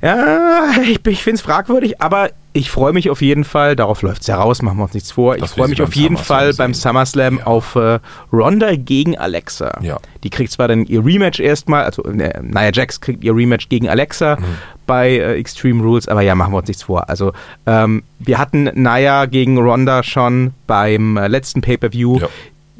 Ja, 0.01 0.71
ich, 0.83 1.05
ich 1.05 1.23
finde 1.23 1.35
es 1.35 1.41
fragwürdig, 1.41 2.01
aber 2.01 2.29
ich 2.55 2.71
freue 2.71 2.93
mich 2.93 3.09
auf 3.09 3.21
jeden 3.21 3.43
Fall, 3.43 3.75
darauf 3.75 4.01
läuft 4.01 4.21
es 4.21 4.27
ja 4.27 4.37
raus, 4.37 4.61
machen 4.61 4.77
wir 4.77 4.83
uns 4.83 4.93
nichts 4.93 5.11
vor. 5.11 5.35
Das 5.35 5.49
ich 5.49 5.55
freue 5.57 5.67
mich 5.67 5.81
auf 5.81 5.93
jeden 5.93 6.15
Fall 6.15 6.53
beim 6.53 6.73
SummerSlam 6.73 7.39
ja. 7.39 7.45
auf 7.45 7.75
äh, 7.75 7.99
Ronda 8.31 8.75
gegen 8.77 9.17
Alexa. 9.17 9.77
Ja. 9.81 9.97
Die 10.23 10.29
kriegt 10.29 10.53
zwar 10.53 10.69
dann 10.69 10.85
ihr 10.85 11.05
Rematch 11.05 11.41
erstmal, 11.41 11.83
also 11.83 12.05
äh, 12.05 12.41
Nia 12.41 12.71
Jax 12.71 13.01
kriegt 13.01 13.25
ihr 13.25 13.35
Rematch 13.35 13.67
gegen 13.67 13.89
Alexa 13.89 14.37
mhm. 14.37 14.43
bei 14.87 15.17
äh, 15.17 15.35
Extreme 15.35 15.83
Rules, 15.83 16.07
aber 16.07 16.21
ja, 16.21 16.33
machen 16.33 16.53
wir 16.53 16.59
uns 16.59 16.69
nichts 16.69 16.83
vor. 16.83 17.09
Also 17.09 17.33
ähm, 17.65 18.03
wir 18.19 18.37
hatten 18.37 18.63
Nia 18.73 19.25
gegen 19.25 19.57
Ronda 19.57 20.01
schon 20.01 20.53
beim 20.65 21.17
äh, 21.17 21.27
letzten 21.27 21.59
Pay-Per-View. 21.59 22.19
Ja 22.19 22.29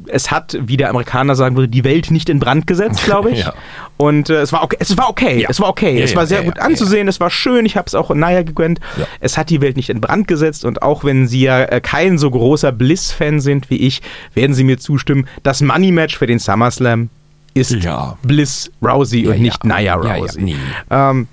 es 0.08 0.30
hat, 0.30 0.56
wie 0.60 0.76
der 0.76 0.90
Amerikaner 0.90 1.34
sagen 1.34 1.56
würde, 1.56 1.68
die 1.68 1.84
Welt 1.84 2.10
nicht 2.10 2.28
in 2.28 2.38
Brand 2.38 2.66
gesetzt, 2.66 3.04
glaube 3.04 3.30
ich. 3.30 3.38
ja. 3.44 3.54
Und 3.96 4.30
äh, 4.30 4.40
es 4.40 4.52
war 4.52 4.62
okay. 4.62 4.76
Es 4.78 4.96
war 4.96 5.08
okay. 5.08 5.40
Ja. 5.40 5.48
Es 5.48 5.60
war 5.60 5.68
okay. 5.68 5.98
Ja, 5.98 6.04
es 6.04 6.14
war 6.14 6.26
sehr 6.26 6.42
gut 6.42 6.58
anzusehen. 6.58 7.08
Es 7.08 7.20
war 7.20 7.30
schön. 7.30 7.66
Ich 7.66 7.76
habe 7.76 7.86
es 7.86 7.94
auch 7.94 8.14
Naya 8.14 8.42
gegönnt. 8.42 8.80
Es 9.20 9.38
hat 9.38 9.50
die 9.50 9.60
Welt 9.60 9.76
nicht 9.76 9.88
in 9.88 10.00
Brand 10.00 10.28
gesetzt. 10.28 10.64
Und 10.64 10.82
auch 10.82 11.04
wenn 11.04 11.26
Sie 11.26 11.42
ja 11.42 11.62
äh, 11.64 11.80
kein 11.80 12.18
so 12.18 12.30
großer 12.30 12.72
Bliss-Fan 12.72 13.40
sind 13.40 13.70
wie 13.70 13.76
ich, 13.76 14.02
werden 14.34 14.54
Sie 14.54 14.64
mir 14.64 14.78
zustimmen, 14.78 15.26
das 15.42 15.62
Money-Match 15.62 16.18
für 16.18 16.26
den 16.26 16.38
SummerSlam 16.38 17.08
ist 17.54 17.74
Bliss 18.22 18.70
Rousey 18.82 19.26
und 19.26 19.40
nicht 19.40 19.64
Naya 19.64 19.94
Rousey. 19.94 20.42
Nee. 20.42 20.56
Ähm, 20.90 21.26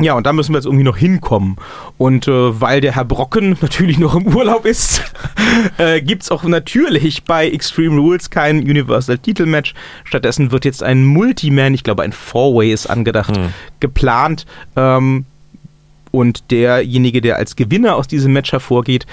ja, 0.00 0.12
und 0.14 0.26
da 0.26 0.32
müssen 0.32 0.52
wir 0.52 0.58
jetzt 0.58 0.66
irgendwie 0.66 0.84
noch 0.84 0.96
hinkommen. 0.96 1.56
Und 1.96 2.28
äh, 2.28 2.60
weil 2.60 2.80
der 2.80 2.94
Herr 2.94 3.04
Brocken 3.04 3.56
natürlich 3.62 3.98
noch 3.98 4.14
im 4.14 4.26
Urlaub 4.26 4.66
ist, 4.66 5.02
äh, 5.78 6.02
gibt 6.02 6.22
es 6.22 6.30
auch 6.30 6.44
natürlich 6.44 7.24
bei 7.24 7.48
Extreme 7.48 7.98
Rules 7.98 8.28
kein 8.28 8.58
Universal 8.58 9.18
Titelmatch. 9.18 9.74
Stattdessen 10.04 10.52
wird 10.52 10.64
jetzt 10.64 10.82
ein 10.82 11.04
Multiman, 11.04 11.72
ich 11.72 11.82
glaube 11.82 12.02
ein 12.02 12.12
Four-Way 12.12 12.72
ist 12.72 12.86
angedacht, 12.86 13.36
hm. 13.36 13.48
geplant. 13.80 14.44
Ähm, 14.76 15.24
und 16.10 16.50
derjenige, 16.50 17.20
der 17.20 17.36
als 17.36 17.56
Gewinner 17.56 17.96
aus 17.96 18.08
diesem 18.08 18.32
Match 18.32 18.52
hervorgeht, 18.52 19.06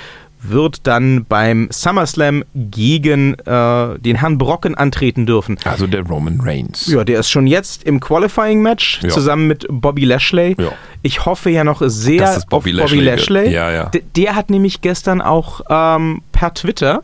wird 0.44 0.86
dann 0.88 1.26
beim 1.26 1.68
SummerSlam 1.72 2.44
gegen 2.54 3.36
äh, 3.40 4.00
den 4.00 4.18
Herrn 4.18 4.38
Brocken 4.38 4.76
antreten 4.76 5.26
dürfen. 5.26 5.58
Also 5.64 5.88
der 5.88 6.06
Roman 6.06 6.40
Reigns. 6.42 6.88
Ja, 6.88 7.04
der 7.04 7.20
ist 7.20 7.30
schon 7.30 7.48
jetzt 7.48 7.84
im 7.84 8.00
Qualifying-Match 8.00 9.02
ja. 9.04 9.10
zusammen 9.10 9.48
mit 9.48 9.66
Bobby 9.70 10.06
Lashley. 10.06 10.56
Ja. 10.60 10.72
Ich 11.02 11.26
hoffe 11.26 11.50
ja 11.50 11.64
noch 11.64 11.82
sehr 11.86 12.38
auf 12.38 12.46
Bobby 12.48 12.72
Lashley. 12.72 12.98
Bobby 12.98 13.10
Lashley. 13.10 13.52
Ja, 13.52 13.72
ja. 13.72 13.86
D 13.86 14.04
der 14.16 14.36
hat 14.36 14.50
nämlich 14.50 14.82
gestern 14.82 15.22
auch 15.22 15.62
ähm, 15.70 16.22
per 16.32 16.54
Twitter 16.54 17.04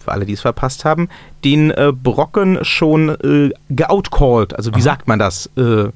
für 0.00 0.12
alle, 0.12 0.24
die 0.24 0.32
es 0.32 0.40
verpasst 0.40 0.84
haben, 0.84 1.08
den 1.44 1.70
äh, 1.70 1.92
Brocken 1.92 2.64
schon 2.64 3.10
äh, 3.10 3.50
geoutcalled. 3.68 4.54
Also 4.56 4.70
wie 4.72 4.76
Aha. 4.76 4.82
sagt 4.82 5.08
man 5.08 5.18
das? 5.18 5.50
Äh, 5.56 5.88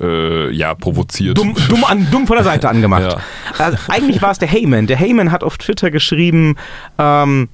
äh, 0.00 0.50
ja, 0.50 0.74
provoziert. 0.74 1.38
Dumm, 1.38 1.54
dumm, 1.68 1.84
an, 1.84 2.08
dumm 2.10 2.26
von 2.26 2.36
der 2.36 2.44
Seite 2.44 2.68
angemacht. 2.70 3.02
ja. 3.02 3.20
also, 3.58 3.78
eigentlich 3.88 4.22
war 4.22 4.30
es 4.30 4.38
der 4.38 4.48
Heyman. 4.48 4.86
Der 4.86 4.96
Heyman 4.96 5.30
hat 5.32 5.44
auf 5.44 5.58
Twitter 5.58 5.90
geschrieben, 5.90 6.56
ähm, 6.98 7.48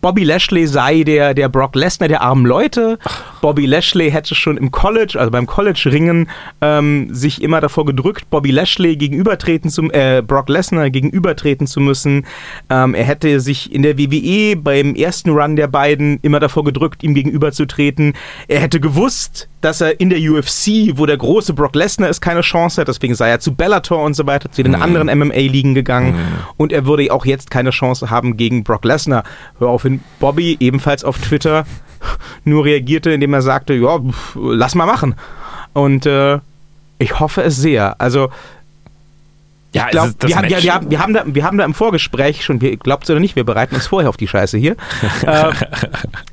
Bobby 0.00 0.24
Lashley 0.24 0.66
sei 0.66 1.02
der, 1.02 1.34
der 1.34 1.48
Brock 1.48 1.74
Lesnar 1.74 2.08
der 2.08 2.22
armen 2.22 2.46
Leute. 2.46 2.98
Bobby 3.40 3.66
Lashley 3.66 4.10
hätte 4.10 4.34
schon 4.34 4.56
im 4.56 4.70
College, 4.70 5.18
also 5.18 5.30
beim 5.30 5.46
College-Ringen, 5.46 6.28
ähm, 6.60 7.12
sich 7.12 7.42
immer 7.42 7.60
davor 7.60 7.84
gedrückt, 7.84 8.30
Bobby 8.30 8.52
Lashley 8.52 8.96
gegenübertreten 8.96 9.70
zu, 9.70 9.82
äh, 9.90 10.22
Brock 10.24 10.48
Lesnar 10.48 10.90
gegenübertreten 10.90 11.66
zu 11.66 11.80
müssen. 11.80 12.26
Ähm, 12.70 12.94
er 12.94 13.04
hätte 13.04 13.40
sich 13.40 13.72
in 13.72 13.82
der 13.82 13.98
WWE 13.98 14.56
beim 14.56 14.94
ersten 14.94 15.30
Run 15.30 15.56
der 15.56 15.66
beiden 15.66 16.18
immer 16.22 16.38
davor 16.38 16.64
gedrückt, 16.64 17.02
ihm 17.02 17.14
gegenüberzutreten. 17.14 18.14
Er 18.46 18.60
hätte 18.60 18.78
gewusst, 18.78 19.48
dass 19.62 19.80
er 19.80 20.00
in 20.00 20.10
der 20.10 20.18
UFC, 20.18 20.96
wo 20.96 21.06
der 21.06 21.16
große 21.16 21.54
Brock 21.54 21.74
Lesnar 21.74 22.08
ist, 22.08 22.20
keine 22.20 22.40
Chance 22.40 22.80
hat. 22.80 22.88
Deswegen 22.88 23.14
sei 23.14 23.30
er 23.30 23.40
zu 23.40 23.54
Bellator 23.54 24.02
und 24.02 24.14
so 24.14 24.26
weiter, 24.26 24.50
zu 24.50 24.62
den 24.62 24.72
mhm. 24.72 24.82
anderen 24.82 25.18
MMA-Ligen 25.18 25.74
gegangen. 25.74 26.14
Mhm. 26.14 26.18
Und 26.56 26.72
er 26.72 26.84
würde 26.84 27.12
auch 27.12 27.24
jetzt 27.24 27.50
keine 27.50 27.70
Chance 27.70 28.10
haben 28.10 28.36
gegen 28.36 28.64
Brock 28.64 28.84
Lesnar. 28.84 29.22
Woraufhin 29.72 30.00
Bobby 30.20 30.58
ebenfalls 30.60 31.02
auf 31.02 31.16
Twitter 31.16 31.64
nur 32.44 32.66
reagierte, 32.66 33.10
indem 33.10 33.32
er 33.32 33.40
sagte, 33.40 33.72
ja, 33.72 34.00
lass 34.34 34.74
mal 34.74 34.84
machen. 34.84 35.14
Und 35.72 36.04
äh, 36.04 36.40
ich 36.98 37.18
hoffe 37.18 37.42
es 37.42 37.56
sehr. 37.56 37.98
Also 37.98 38.28
ja, 39.72 39.88
glaub, 39.88 40.10
wir, 40.20 40.36
haben, 40.36 40.48
ja, 40.50 40.62
wir, 40.62 40.74
haben, 40.74 40.90
wir, 40.90 40.98
haben 40.98 41.14
da, 41.14 41.24
wir 41.24 41.44
haben 41.44 41.56
da 41.56 41.64
im 41.64 41.72
Vorgespräch 41.72 42.44
schon, 42.44 42.58
glaubt 42.58 43.08
oder 43.08 43.18
nicht, 43.18 43.34
wir 43.34 43.44
bereiten 43.44 43.74
uns 43.74 43.86
vorher 43.86 44.10
auf 44.10 44.18
die 44.18 44.28
Scheiße 44.28 44.58
hier. 44.58 44.76
äh, 45.26 45.52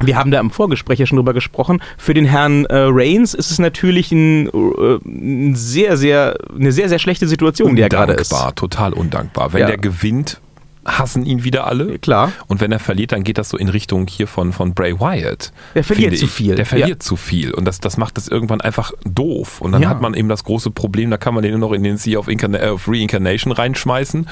wir 0.04 0.18
haben 0.18 0.32
da 0.32 0.42
im 0.42 0.52
Vorgespräch 0.52 1.00
ja 1.00 1.06
schon 1.06 1.16
drüber 1.16 1.34
gesprochen. 1.34 1.82
Für 1.98 2.14
den 2.14 2.26
Herrn 2.26 2.66
äh, 2.66 2.76
Reigns 2.90 3.34
ist 3.34 3.52
es 3.52 3.60
natürlich 3.60 4.12
ein, 4.12 4.48
äh, 4.48 5.00
ein, 5.06 5.56
sehr, 5.56 5.96
sehr, 5.96 6.36
eine 6.54 6.74
sehr, 6.74 6.90
sehr 6.90 7.00
schlechte 7.00 7.30
Situation, 7.30 7.78
die 7.78 7.82
er 7.82 7.88
gerade 7.88 8.12
ist. 8.12 8.34
Undankbar, 8.34 8.56
total 8.56 8.92
undankbar. 8.92 9.54
Wenn 9.54 9.62
ja. 9.62 9.68
der 9.68 9.78
gewinnt, 9.78 10.42
hassen 10.86 11.26
ihn 11.26 11.44
wieder 11.44 11.68
alle. 11.68 12.00
Klar. 12.00 12.32
Und 12.48 12.62
wenn 12.62 12.72
er 12.72 12.80
verliert, 12.80 13.12
dann 13.12 13.24
geht 13.24 13.38
das 13.38 13.50
so 13.50 13.58
in 13.58 13.70
Richtung 13.70 14.08
hier 14.08 14.28
von, 14.28 14.54
von 14.54 14.74
Bray 14.74 15.00
Wyatt. 15.00 15.52
Der 15.76 15.84
verliert 15.84 16.18
zu 16.18 16.28
viel. 16.28 16.56
Der 16.56 16.66
verliert 16.66 16.90
ja. 16.90 17.00
zu 17.00 17.16
viel. 17.16 17.54
Und 17.54 17.66
das, 17.66 17.80
das 17.80 17.98
macht 17.98 18.18
das 18.18 18.28
irgendwann 18.28 18.62
einfach 18.62 18.92
doof. 19.04 19.62
Und 19.62 19.72
dann 19.72 19.82
ja. 19.82 19.90
hat 19.90 20.02
man 20.02 20.14
eben 20.14 20.30
das 20.30 20.44
große 20.44 20.72
Problem, 20.72 21.10
da 21.12 21.18
kann 21.18 21.34
man 21.34 21.44
den 21.44 21.52
nur 21.52 21.70
noch 21.70 21.74
in 21.74 21.84
den 21.84 21.98
Sea 21.98 22.18
of, 22.18 22.28
Incarna 22.28 22.60
äh, 22.60 22.70
of 22.70 22.88
Reincarnation 22.88 23.52
reinschmeißen 23.52 24.28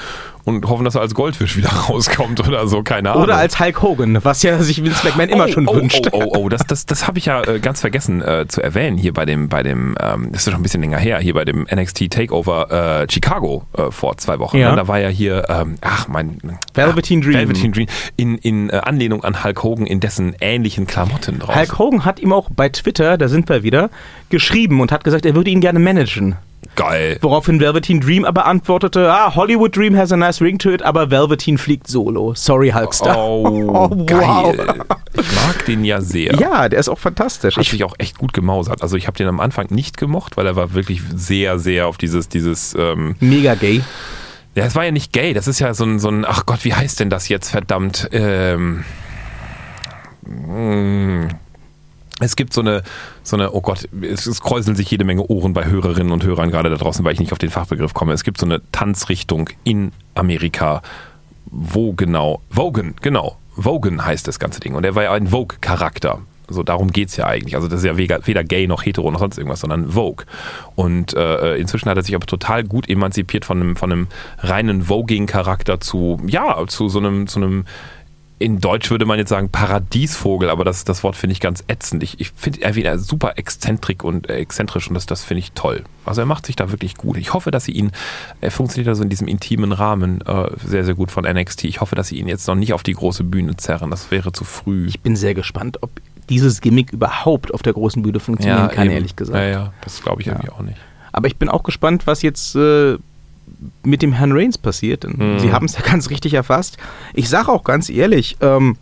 und 0.48 0.66
hoffen, 0.66 0.84
dass 0.84 0.94
er 0.94 1.02
als 1.02 1.14
Goldfisch 1.14 1.56
wieder 1.56 1.68
rauskommt 1.88 2.46
oder 2.46 2.66
so, 2.66 2.82
keine 2.82 3.10
Ahnung. 3.10 3.24
Oder 3.24 3.36
als 3.36 3.60
Hulk 3.60 3.82
Hogan, 3.82 4.24
was 4.24 4.42
ja 4.42 4.58
sich 4.60 4.82
Vince 4.82 5.06
McMahon 5.06 5.28
oh, 5.30 5.34
immer 5.34 5.48
schon 5.48 5.68
oh, 5.68 5.74
wünscht. 5.74 6.08
Oh, 6.12 6.22
oh, 6.24 6.38
oh, 6.38 6.48
das, 6.48 6.66
das, 6.66 6.86
das 6.86 7.06
habe 7.06 7.18
ich 7.18 7.26
ja 7.26 7.42
äh, 7.42 7.60
ganz 7.60 7.82
vergessen 7.82 8.22
äh, 8.22 8.46
zu 8.48 8.62
erwähnen 8.62 8.96
hier 8.96 9.12
bei 9.12 9.26
dem, 9.26 9.48
bei 9.48 9.62
dem, 9.62 9.94
ähm, 10.00 10.32
das 10.32 10.42
ist 10.42 10.50
schon 10.50 10.54
ein 10.54 10.62
bisschen 10.62 10.80
länger 10.80 10.98
her, 10.98 11.18
hier 11.18 11.34
bei 11.34 11.44
dem 11.44 11.66
NXT 11.70 12.10
Takeover 12.10 13.02
äh, 13.02 13.12
Chicago 13.12 13.66
äh, 13.76 13.90
vor 13.90 14.16
zwei 14.16 14.38
Wochen. 14.38 14.56
Ja. 14.56 14.70
Ne? 14.70 14.76
Da 14.76 14.88
war 14.88 14.98
ja 14.98 15.08
hier, 15.08 15.44
ähm, 15.50 15.74
ach 15.82 16.08
mein, 16.08 16.38
Velveteen 16.74 17.20
Dream. 17.20 17.34
Velveteen 17.34 17.72
Dream 17.72 17.86
in, 18.16 18.38
in 18.38 18.70
äh, 18.70 18.76
Anlehnung 18.76 19.24
an 19.24 19.44
Hulk 19.44 19.62
Hogan 19.62 19.86
in 19.86 20.00
dessen 20.00 20.34
ähnlichen 20.40 20.86
Klamotten 20.86 21.40
drauf. 21.40 21.54
Hulk 21.54 21.78
Hogan 21.78 22.04
hat 22.06 22.20
ihm 22.20 22.32
auch 22.32 22.48
bei 22.50 22.70
Twitter, 22.70 23.18
da 23.18 23.28
sind 23.28 23.48
wir 23.50 23.62
wieder, 23.62 23.90
geschrieben 24.30 24.80
und 24.80 24.92
hat 24.92 25.04
gesagt, 25.04 25.26
er 25.26 25.34
würde 25.34 25.50
ihn 25.50 25.60
gerne 25.60 25.78
managen. 25.78 26.36
Geil. 26.78 27.18
Woraufhin 27.22 27.58
Velveteen 27.58 28.00
Dream 28.00 28.24
aber 28.24 28.46
antwortete, 28.46 29.12
ah, 29.12 29.34
Hollywood 29.34 29.76
Dream 29.76 29.96
has 29.96 30.12
a 30.12 30.16
nice 30.16 30.40
ring 30.40 30.58
to 30.58 30.70
it, 30.70 30.80
aber 30.82 31.10
Velveteen 31.10 31.58
fliegt 31.58 31.88
solo. 31.88 32.34
Sorry, 32.34 32.70
Hulkster. 32.70 33.18
Oh, 33.18 33.90
oh 33.90 34.04
geil. 34.06 34.84
Ich 35.12 35.34
mag 35.34 35.66
den 35.66 35.84
ja 35.84 36.00
sehr. 36.00 36.36
Ja, 36.36 36.68
der 36.68 36.78
ist 36.78 36.88
auch 36.88 36.98
fantastisch. 36.98 37.56
Hat 37.56 37.64
sich 37.64 37.82
auch 37.82 37.94
echt 37.98 38.18
gut 38.18 38.32
gemausert. 38.32 38.80
Also 38.80 38.96
ich 38.96 39.08
habe 39.08 39.18
den 39.18 39.26
am 39.26 39.40
Anfang 39.40 39.66
nicht 39.70 39.96
gemocht, 39.96 40.36
weil 40.36 40.46
er 40.46 40.54
war 40.54 40.72
wirklich 40.72 41.02
sehr, 41.12 41.58
sehr 41.58 41.88
auf 41.88 41.98
dieses, 41.98 42.28
dieses 42.28 42.76
ähm, 42.78 43.16
Mega 43.18 43.56
gay. 43.56 43.82
Ja, 44.54 44.64
es 44.64 44.76
war 44.76 44.84
ja 44.84 44.92
nicht 44.92 45.12
gay, 45.12 45.34
das 45.34 45.48
ist 45.48 45.58
ja 45.58 45.74
so 45.74 45.84
ein, 45.84 45.98
so 45.98 46.08
ein, 46.08 46.24
ach 46.24 46.46
Gott, 46.46 46.64
wie 46.64 46.74
heißt 46.74 47.00
denn 47.00 47.10
das 47.10 47.28
jetzt, 47.28 47.50
verdammt? 47.50 48.08
Ähm, 48.12 48.84
mh, 50.22 50.46
hm 50.46 51.28
es 52.20 52.36
gibt 52.36 52.52
so 52.52 52.60
eine, 52.60 52.82
so 53.22 53.36
eine, 53.36 53.52
oh 53.52 53.60
Gott, 53.60 53.88
es, 54.02 54.26
es 54.26 54.40
kräuseln 54.40 54.76
sich 54.76 54.90
jede 54.90 55.04
Menge 55.04 55.22
Ohren 55.28 55.52
bei 55.52 55.66
Hörerinnen 55.66 56.12
und 56.12 56.24
Hörern 56.24 56.50
gerade 56.50 56.70
da 56.70 56.76
draußen, 56.76 57.04
weil 57.04 57.12
ich 57.12 57.20
nicht 57.20 57.32
auf 57.32 57.38
den 57.38 57.50
Fachbegriff 57.50 57.94
komme. 57.94 58.12
Es 58.12 58.24
gibt 58.24 58.38
so 58.38 58.46
eine 58.46 58.60
Tanzrichtung 58.72 59.50
in 59.64 59.92
Amerika, 60.14 60.82
wo 61.46 61.92
genau, 61.92 62.42
Vogan, 62.50 62.94
genau, 63.00 63.36
Vogan 63.54 64.04
heißt 64.04 64.26
das 64.26 64.38
ganze 64.38 64.60
Ding. 64.60 64.74
Und 64.74 64.84
er 64.84 64.94
war 64.94 65.04
ja 65.04 65.12
ein 65.12 65.28
Vogue-Charakter. 65.28 66.20
So, 66.50 66.62
darum 66.62 66.90
geht 66.92 67.10
es 67.10 67.16
ja 67.16 67.26
eigentlich. 67.26 67.56
Also 67.56 67.68
das 67.68 67.80
ist 67.80 67.84
ja 67.84 67.98
weder, 67.98 68.44
gay 68.44 68.66
noch 68.66 68.84
hetero 68.84 69.10
noch 69.10 69.20
sonst 69.20 69.36
irgendwas, 69.36 69.60
sondern 69.60 69.90
Vogue. 69.90 70.24
Und 70.76 71.14
äh, 71.14 71.56
inzwischen 71.56 71.90
hat 71.90 71.98
er 71.98 72.02
sich 72.02 72.14
aber 72.14 72.26
total 72.26 72.64
gut 72.64 72.88
emanzipiert 72.88 73.44
von 73.44 73.60
einem, 73.60 73.76
von 73.76 73.92
einem 73.92 74.06
reinen 74.38 74.82
Voging-Charakter 74.82 75.80
zu, 75.80 76.18
ja, 76.26 76.66
zu 76.66 76.88
so 76.88 77.00
einem, 77.00 77.26
zu 77.26 77.40
einem 77.40 77.64
in 78.38 78.60
Deutsch 78.60 78.90
würde 78.90 79.04
man 79.04 79.18
jetzt 79.18 79.30
sagen 79.30 79.50
Paradiesvogel, 79.50 80.50
aber 80.50 80.64
das, 80.64 80.84
das 80.84 81.02
Wort 81.02 81.16
finde 81.16 81.32
ich 81.32 81.40
ganz 81.40 81.64
ätzend. 81.66 82.02
Ich, 82.02 82.20
ich 82.20 82.30
finde 82.30 82.62
er 82.62 82.76
wieder 82.76 82.98
super 82.98 83.32
exzentrik 83.36 84.04
und 84.04 84.28
äh, 84.30 84.36
exzentrisch 84.36 84.88
und 84.88 84.94
das, 84.94 85.06
das 85.06 85.24
finde 85.24 85.40
ich 85.40 85.52
toll. 85.52 85.84
Also 86.04 86.22
er 86.22 86.26
macht 86.26 86.46
sich 86.46 86.54
da 86.54 86.70
wirklich 86.70 86.96
gut. 86.96 87.16
Ich 87.16 87.34
hoffe, 87.34 87.50
dass 87.50 87.64
sie 87.64 87.72
ihn, 87.72 87.90
er 88.40 88.50
funktioniert 88.50 88.88
also 88.88 89.02
in 89.02 89.08
diesem 89.08 89.26
intimen 89.26 89.72
Rahmen 89.72 90.20
äh, 90.22 90.50
sehr, 90.64 90.84
sehr 90.84 90.94
gut 90.94 91.10
von 91.10 91.24
NXT. 91.24 91.64
Ich 91.64 91.80
hoffe, 91.80 91.96
dass 91.96 92.08
sie 92.08 92.18
ihn 92.18 92.28
jetzt 92.28 92.46
noch 92.46 92.54
nicht 92.54 92.72
auf 92.72 92.82
die 92.82 92.94
große 92.94 93.24
Bühne 93.24 93.56
zerren. 93.56 93.90
Das 93.90 94.10
wäre 94.10 94.32
zu 94.32 94.44
früh. 94.44 94.86
Ich 94.86 95.00
bin 95.00 95.16
sehr 95.16 95.34
gespannt, 95.34 95.82
ob 95.82 95.90
dieses 96.28 96.60
Gimmick 96.60 96.92
überhaupt 96.92 97.52
auf 97.52 97.62
der 97.62 97.72
großen 97.72 98.02
Bühne 98.02 98.20
funktionieren 98.20 98.68
ja, 98.68 98.68
kann, 98.68 98.86
eben. 98.86 98.94
ehrlich 98.94 99.16
gesagt. 99.16 99.38
Ja, 99.38 99.44
ja, 99.48 99.72
das 99.82 100.02
glaube 100.02 100.20
ich 100.20 100.26
ja. 100.28 100.34
irgendwie 100.34 100.50
auch 100.50 100.60
nicht. 100.60 100.78
Aber 101.10 101.26
ich 101.26 101.36
bin 101.36 101.48
auch 101.48 101.62
gespannt, 101.62 102.06
was 102.06 102.22
jetzt 102.22 102.54
äh, 102.54 102.98
mit 103.82 104.02
dem 104.02 104.12
Herrn 104.12 104.32
Reigns 104.32 104.58
passiert. 104.58 105.04
Mhm. 105.04 105.38
Sie 105.38 105.52
haben 105.52 105.66
es 105.66 105.76
ja 105.76 105.82
ganz 105.82 106.10
richtig 106.10 106.34
erfasst. 106.34 106.78
Ich 107.14 107.28
sage 107.28 107.50
auch 107.50 107.64
ganz 107.64 107.88
ehrlich, 107.88 108.36
ähm, 108.40 108.76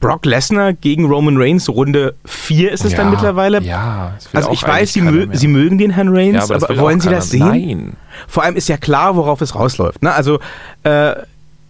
Brock 0.00 0.24
Lesnar 0.24 0.72
gegen 0.72 1.04
Roman 1.04 1.36
Reigns, 1.36 1.68
Runde 1.68 2.14
4 2.24 2.72
ist 2.72 2.84
es 2.86 2.92
ja, 2.92 2.98
dann 2.98 3.10
mittlerweile. 3.10 3.62
Ja, 3.62 4.16
also 4.32 4.50
ich 4.50 4.62
weiß, 4.62 4.94
Sie, 4.94 5.02
mö 5.02 5.28
Sie, 5.32 5.46
mögen 5.46 5.76
den 5.76 5.90
Herrn 5.90 6.08
Reigns, 6.08 6.36
ja, 6.36 6.42
aber, 6.42 6.70
aber 6.70 6.78
wollen 6.78 7.00
Sie 7.00 7.10
das 7.10 7.30
sehen? 7.30 7.40
Nein. 7.40 7.92
Vor 8.26 8.42
allem 8.42 8.56
ist 8.56 8.68
ja 8.68 8.78
klar, 8.78 9.16
worauf 9.16 9.42
es 9.42 9.54
rausläuft. 9.54 10.02
Ne? 10.02 10.12
Also 10.12 10.40
äh, 10.84 11.14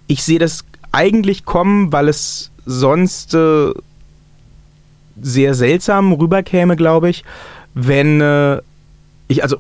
ich 0.07 0.23
sehe 0.23 0.39
das 0.39 0.65
eigentlich 0.93 1.45
kommen, 1.45 1.93
weil 1.93 2.09
es 2.09 2.53
sonst 2.67 3.35
äh, 3.35 3.73
sehr 5.21 5.55
seltsam 5.55 6.13
rüberkäme, 6.13 6.77
glaube 6.77 7.11
ich, 7.11 7.25
wenn 7.75 8.21
äh, 8.21 8.61
ich, 9.27 9.43
also 9.43 9.57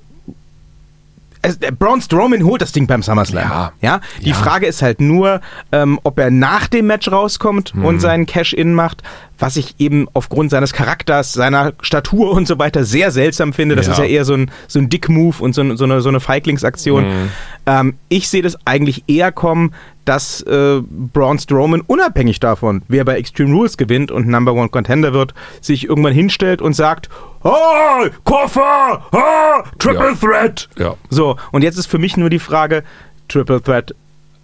es, 1.42 1.58
Braun 1.78 2.00
Strowman 2.00 2.44
holt 2.44 2.62
das 2.62 2.72
Ding 2.72 2.86
beim 2.86 3.02
SummerSlam. 3.02 3.48
Ja. 3.50 3.72
ja? 3.80 4.00
Die 4.20 4.30
ja. 4.30 4.34
Frage 4.34 4.66
ist 4.66 4.82
halt 4.82 5.00
nur, 5.00 5.40
ähm, 5.72 5.98
ob 6.02 6.18
er 6.18 6.30
nach 6.30 6.66
dem 6.68 6.86
Match 6.86 7.10
rauskommt 7.10 7.74
mhm. 7.74 7.84
und 7.84 8.00
seinen 8.00 8.26
Cash-In 8.26 8.74
macht, 8.74 9.02
was 9.40 9.56
ich 9.56 9.74
eben 9.78 10.06
aufgrund 10.12 10.50
seines 10.50 10.72
Charakters, 10.72 11.32
seiner 11.32 11.72
Statur 11.80 12.32
und 12.32 12.46
so 12.46 12.58
weiter 12.58 12.84
sehr 12.84 13.10
seltsam 13.10 13.52
finde. 13.52 13.74
Das 13.74 13.86
ja. 13.86 13.92
ist 13.92 13.98
ja 13.98 14.04
eher 14.04 14.24
so 14.24 14.34
ein, 14.34 14.50
so 14.68 14.78
ein 14.78 14.88
Dick-Move 14.88 15.42
und 15.42 15.54
so, 15.54 15.76
so, 15.76 15.84
eine, 15.84 16.02
so 16.02 16.08
eine 16.10 16.20
Feiglingsaktion. 16.20 17.08
Mhm. 17.08 17.28
Ähm, 17.66 17.94
ich 18.08 18.28
sehe 18.28 18.42
das 18.42 18.56
eigentlich 18.66 19.04
eher 19.08 19.32
kommen, 19.32 19.74
dass 20.04 20.42
äh, 20.42 20.80
Braun 20.82 21.38
Strowman 21.38 21.80
unabhängig 21.80 22.40
davon, 22.40 22.82
wer 22.88 23.04
bei 23.04 23.16
Extreme 23.16 23.52
Rules 23.54 23.76
gewinnt 23.76 24.10
und 24.10 24.28
Number 24.28 24.52
One 24.52 24.68
Contender 24.68 25.12
wird, 25.12 25.34
sich 25.60 25.88
irgendwann 25.88 26.12
hinstellt 26.12 26.62
und 26.62 26.74
sagt, 26.74 27.08
Oh, 27.42 28.06
Koffer! 28.24 29.02
Oh, 29.12 29.68
Triple 29.78 30.10
ja. 30.10 30.14
Threat! 30.14 30.68
Ja. 30.78 30.96
So, 31.08 31.36
und 31.52 31.62
jetzt 31.62 31.78
ist 31.78 31.86
für 31.86 31.98
mich 31.98 32.16
nur 32.18 32.28
die 32.28 32.38
Frage, 32.38 32.84
Triple 33.28 33.62
Threat 33.62 33.94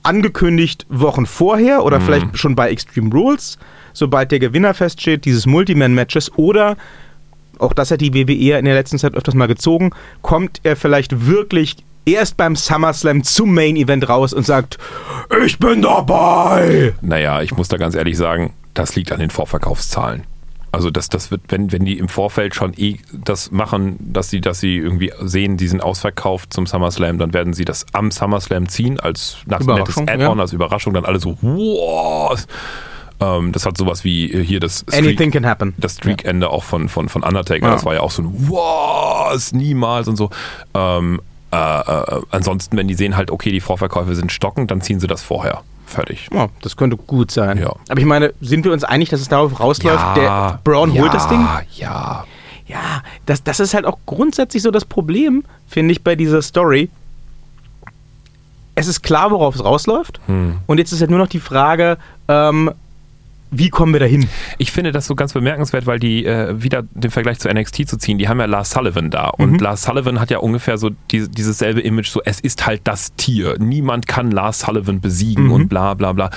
angekündigt 0.03 0.87
Wochen 0.89 1.27
vorher 1.27 1.85
oder 1.85 1.99
mhm. 1.99 2.05
vielleicht 2.05 2.39
schon 2.39 2.55
bei 2.55 2.71
Extreme 2.71 3.11
Rules, 3.13 3.59
sobald 3.97 4.31
der 4.31 4.39
Gewinner 4.39 4.75
feststeht, 4.75 5.25
dieses 5.25 5.47
Multiman-Matches 5.47 6.37
oder 6.37 6.77
auch 7.59 7.73
das 7.73 7.91
hat 7.91 8.03
die 8.03 8.13
WWE 8.13 8.59
in 8.59 8.67
der 8.67 8.75
letzten 8.75 8.99
Zeit 8.99 9.15
öfters 9.15 9.35
mal 9.35 9.49
gezogen, 9.49 9.93
kommt 10.21 10.61
er 10.63 10.77
vielleicht 10.77 11.27
wirklich 11.27 11.77
erst 12.05 12.37
beim 12.37 12.55
SummerSlam 12.55 13.25
zum 13.25 13.55
Main 13.55 13.77
Event 13.77 14.09
raus 14.09 14.35
und 14.35 14.45
sagt, 14.45 14.79
ich 15.45 15.59
bin 15.59 15.81
dabei. 15.81 16.95
Naja, 17.01 17.41
ich 17.41 17.57
muss 17.57 17.69
da 17.69 17.79
ganz 17.79 17.95
ehrlich 17.95 18.19
sagen, 18.19 18.53
das 18.75 18.95
liegt 18.95 19.11
an 19.11 19.21
den 19.21 19.31
Vorverkaufszahlen. 19.31 20.25
Also 20.71 20.91
das, 20.91 21.09
das 21.09 21.31
wird, 21.31 21.41
wenn, 21.49 21.73
wenn 21.73 21.87
die 21.87 21.99
im 21.99 22.09
Vorfeld 22.09 22.55
schon 22.55 22.75
eh 22.77 22.99
das 23.13 23.51
machen, 23.51 23.97
dass 23.99 24.29
sie, 24.29 24.43
dass 24.43 24.61
sie 24.61 24.77
irgendwie 24.77 25.11
sehen, 25.23 25.57
die 25.57 25.69
sind 25.69 25.83
ausverkauft 25.83 26.53
zum 26.53 26.67
SummerSlam, 26.67 27.17
dann 27.17 27.33
werden 27.33 27.55
sie 27.55 27.65
das 27.65 27.87
am 27.95 28.11
SummerSlam 28.11 28.69
ziehen 28.69 29.01
als 29.01 29.39
nach 29.47 29.61
nettes 29.61 29.97
Add-on, 29.97 30.37
ja. 30.37 30.43
als 30.43 30.53
Überraschung, 30.53 30.93
dann 30.93 31.07
alle 31.07 31.19
so, 31.19 31.39
wow. 31.41 32.39
Ähm, 33.19 33.53
das 33.53 33.65
hat 33.65 33.77
sowas 33.79 34.05
wie 34.05 34.29
hier 34.45 34.61
das 34.61 34.85
Streak, 34.89 35.33
can 35.33 35.47
happen. 35.47 35.75
Das 35.79 35.95
Streak-Ende 35.95 36.47
ja. 36.47 36.53
auch 36.53 36.65
von, 36.65 36.89
von, 36.89 37.09
von 37.09 37.23
Undertaker. 37.23 37.67
Ja. 37.67 37.73
Das 37.73 37.85
war 37.85 37.95
ja 37.95 38.01
auch 38.01 38.11
so 38.11 38.23
ein 38.23 38.49
wow, 38.49 39.53
niemals 39.53 40.09
und 40.09 40.17
so. 40.17 40.31
Ähm, 40.75 41.21
äh, 41.53 41.57
äh, 41.57 42.23
ansonsten, 42.31 42.77
wenn 42.77 42.89
die 42.89 42.95
sehen 42.95 43.17
halt, 43.17 43.31
okay, 43.31 43.51
die 43.51 43.61
Vorverkäufe 43.61 44.15
sind 44.15 44.33
stockend, 44.33 44.71
dann 44.71 44.81
ziehen 44.81 45.01
sie 45.01 45.07
das 45.07 45.23
vorher. 45.23 45.63
Fertig. 45.87 46.29
Ja, 46.33 46.49
das 46.63 46.77
könnte 46.77 46.97
gut 46.97 47.31
sein. 47.31 47.59
Ja. 47.59 47.75
Aber 47.89 48.01
ich 48.01 48.07
meine, 48.07 48.35
sind 48.41 48.65
wir 48.65 48.73
uns 48.73 48.83
einig, 48.85 49.09
dass 49.09 49.21
es 49.21 49.29
darauf 49.29 49.61
rausläuft, 49.61 49.99
ja, 49.99 50.15
der 50.15 50.61
Brown 50.65 50.93
holt 50.93 51.15
das 51.15 51.29
Ding? 51.29 51.47
Ja. 51.77 52.25
Ja, 52.67 53.03
das, 53.27 53.45
das 53.45 53.61
ist 53.61 53.75
halt 53.75 53.85
auch 53.85 53.99
grundsätzlich 54.07 54.63
so 54.63 54.73
das 54.73 54.85
Problem, 54.85 55.45
finde 55.69 55.93
ich, 55.93 56.03
bei 56.03 56.17
dieser 56.17 56.43
Story. 56.43 56.91
Es 58.75 58.89
ist 58.89 59.03
klar, 59.03 59.31
worauf 59.31 59.55
es 59.55 59.65
rausläuft. 59.65 60.21
Hm. 60.27 60.59
Und 60.67 60.79
jetzt 60.79 60.93
ist 60.93 61.01
halt 61.01 61.11
nur 61.11 61.21
noch 61.21 61.29
die 61.29 61.39
Frage, 61.39 61.97
ähm, 62.27 62.73
wie 63.51 63.71
kommen 63.71 63.93
wir 63.93 64.01
dahin? 64.01 64.29
Ich 64.59 64.73
finde 64.73 64.93
das 64.93 65.07
so 65.07 65.15
ganz 65.15 65.33
bemerkenswert, 65.33 65.87
weil 65.87 65.99
die 65.99 66.25
äh, 66.25 66.63
wieder 66.63 66.83
den 66.83 67.11
Vergleich 67.11 67.39
zu 67.39 67.49
NXT 67.49 67.89
zu 67.89 67.97
ziehen, 67.97 68.19
die 68.19 68.29
haben 68.29 68.41
ja 68.41 68.47
Lars 68.47 68.71
Sullivan 68.71 69.11
da 69.11 69.29
und 69.29 69.53
mhm. 69.53 69.59
Lars 69.59 69.83
Sullivan 69.83 70.21
hat 70.21 70.31
ja 70.31 70.39
ungefähr 70.39 70.79
so 70.79 70.91
die, 71.11 71.29
dieses 71.29 71.59
selbe 71.59 71.81
Image, 71.81 72.09
so 72.09 72.21
es 72.25 72.41
ist 72.41 72.67
halt 72.67 72.83
das 72.85 73.15
Tier, 73.15 73.57
niemand 73.59 74.07
kann 74.07 74.31
Lars 74.31 74.61
Sullivan 74.61 75.01
besiegen 75.01 75.45
mhm. 75.45 75.53
und 75.53 75.69
bla 75.69 75.95
bla 75.95 76.13
bla. 76.13 76.31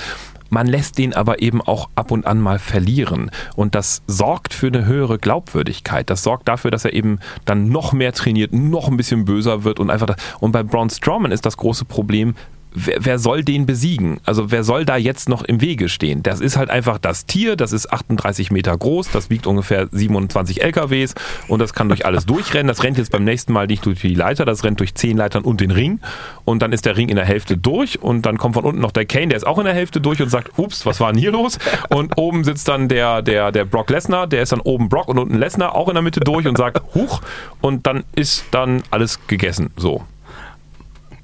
Man 0.50 0.66
lässt 0.66 0.98
den 0.98 1.14
aber 1.14 1.40
eben 1.40 1.62
auch 1.62 1.88
ab 1.94 2.10
und 2.10 2.26
an 2.26 2.40
mal 2.40 2.58
verlieren. 2.58 3.30
Und 3.54 3.76
das 3.76 4.02
sorgt 4.08 4.52
für 4.52 4.66
eine 4.66 4.84
höhere 4.84 5.18
Glaubwürdigkeit. 5.18 6.10
Das 6.10 6.24
sorgt 6.24 6.48
dafür, 6.48 6.72
dass 6.72 6.84
er 6.84 6.92
eben 6.92 7.20
dann 7.44 7.68
noch 7.68 7.92
mehr 7.92 8.12
trainiert, 8.12 8.52
noch 8.52 8.88
ein 8.88 8.96
bisschen 8.96 9.24
böser 9.24 9.62
wird 9.62 9.78
und 9.78 9.90
einfach. 9.90 10.06
Das. 10.06 10.16
Und 10.40 10.50
bei 10.50 10.64
Braun 10.64 10.90
Strowman 10.90 11.30
ist 11.30 11.46
das 11.46 11.56
große 11.56 11.84
Problem, 11.84 12.34
wer, 12.72 12.96
wer, 13.00 13.18
soll 13.18 13.44
den 13.44 13.66
besiegen? 13.66 14.20
Also 14.24 14.50
wer 14.50 14.64
soll 14.64 14.84
da 14.84 14.96
jetzt 14.96 15.28
noch 15.28 15.42
im 15.42 15.60
Wege 15.60 15.88
stehen? 15.88 16.22
Das 16.22 16.40
ist 16.40 16.56
halt 16.56 16.70
einfach 16.70 16.98
das 16.98 17.26
Tier, 17.26 17.56
das 17.56 17.72
ist 17.72 17.92
38 17.92 18.50
Meter 18.50 18.76
groß, 18.76 19.10
das 19.10 19.30
wiegt 19.30 19.46
ungefähr 19.46 19.88
27 19.90 20.62
LKWs 20.62 21.14
und 21.48 21.60
das 21.60 21.74
kann 21.74 21.88
durch 21.88 22.06
alles 22.06 22.26
durchrennen. 22.30 22.68
Das 22.68 22.82
rennt 22.82 22.98
jetzt 22.98 23.12
beim 23.12 23.24
nächsten 23.24 23.52
Mal 23.52 23.66
nicht 23.66 23.84
durch 23.86 24.00
die 24.00 24.14
Leiter, 24.14 24.44
das 24.44 24.64
rennt 24.64 24.80
durch 24.80 24.94
10 24.94 25.16
Leitern 25.16 25.42
und 25.42 25.60
den 25.60 25.70
Ring 25.70 26.00
und 26.44 26.62
dann 26.62 26.72
ist 26.72 26.86
der 26.86 26.96
Ring 26.96 27.08
in 27.08 27.16
der 27.16 27.24
Hälfte 27.24 27.56
durch 27.56 28.02
und 28.02 28.26
dann 28.26 28.38
kommt 28.38 28.54
von 28.54 28.64
unten 28.64 28.80
noch 28.80 28.92
der 28.92 29.06
Kane, 29.06 29.28
der 29.28 29.36
ist 29.36 29.46
auch 29.46 29.58
in 29.58 29.64
der 29.64 29.74
Hälfte 29.74 30.00
durch 30.00 30.20
und 30.22 30.28
sagt, 30.28 30.58
ups, 30.58 30.86
was 30.86 31.00
war 31.00 31.12
denn 31.12 31.20
hier 31.20 31.32
los? 31.32 31.58
Und 31.88 32.16
oben 32.16 32.44
sitzt 32.44 32.68
dann 32.68 32.88
der, 32.88 33.22
der, 33.22 33.52
der 33.52 33.64
Brock 33.64 33.90
Lesnar, 33.90 34.26
der 34.26 34.42
ist 34.42 34.52
dann 34.52 34.60
oben 34.60 34.88
Brock 34.88 35.08
und 35.08 35.18
unten 35.18 35.38
Lesnar 35.38 35.74
auch 35.74 35.88
in 35.88 35.94
der 35.94 36.02
Mitte 36.02 36.20
durch 36.20 36.46
und 36.46 36.56
sagt, 36.56 36.94
huch 36.94 37.20
und 37.60 37.86
dann 37.86 38.04
ist 38.14 38.44
dann 38.50 38.82
alles 38.90 39.26
gegessen. 39.26 39.70
So. 39.76 40.04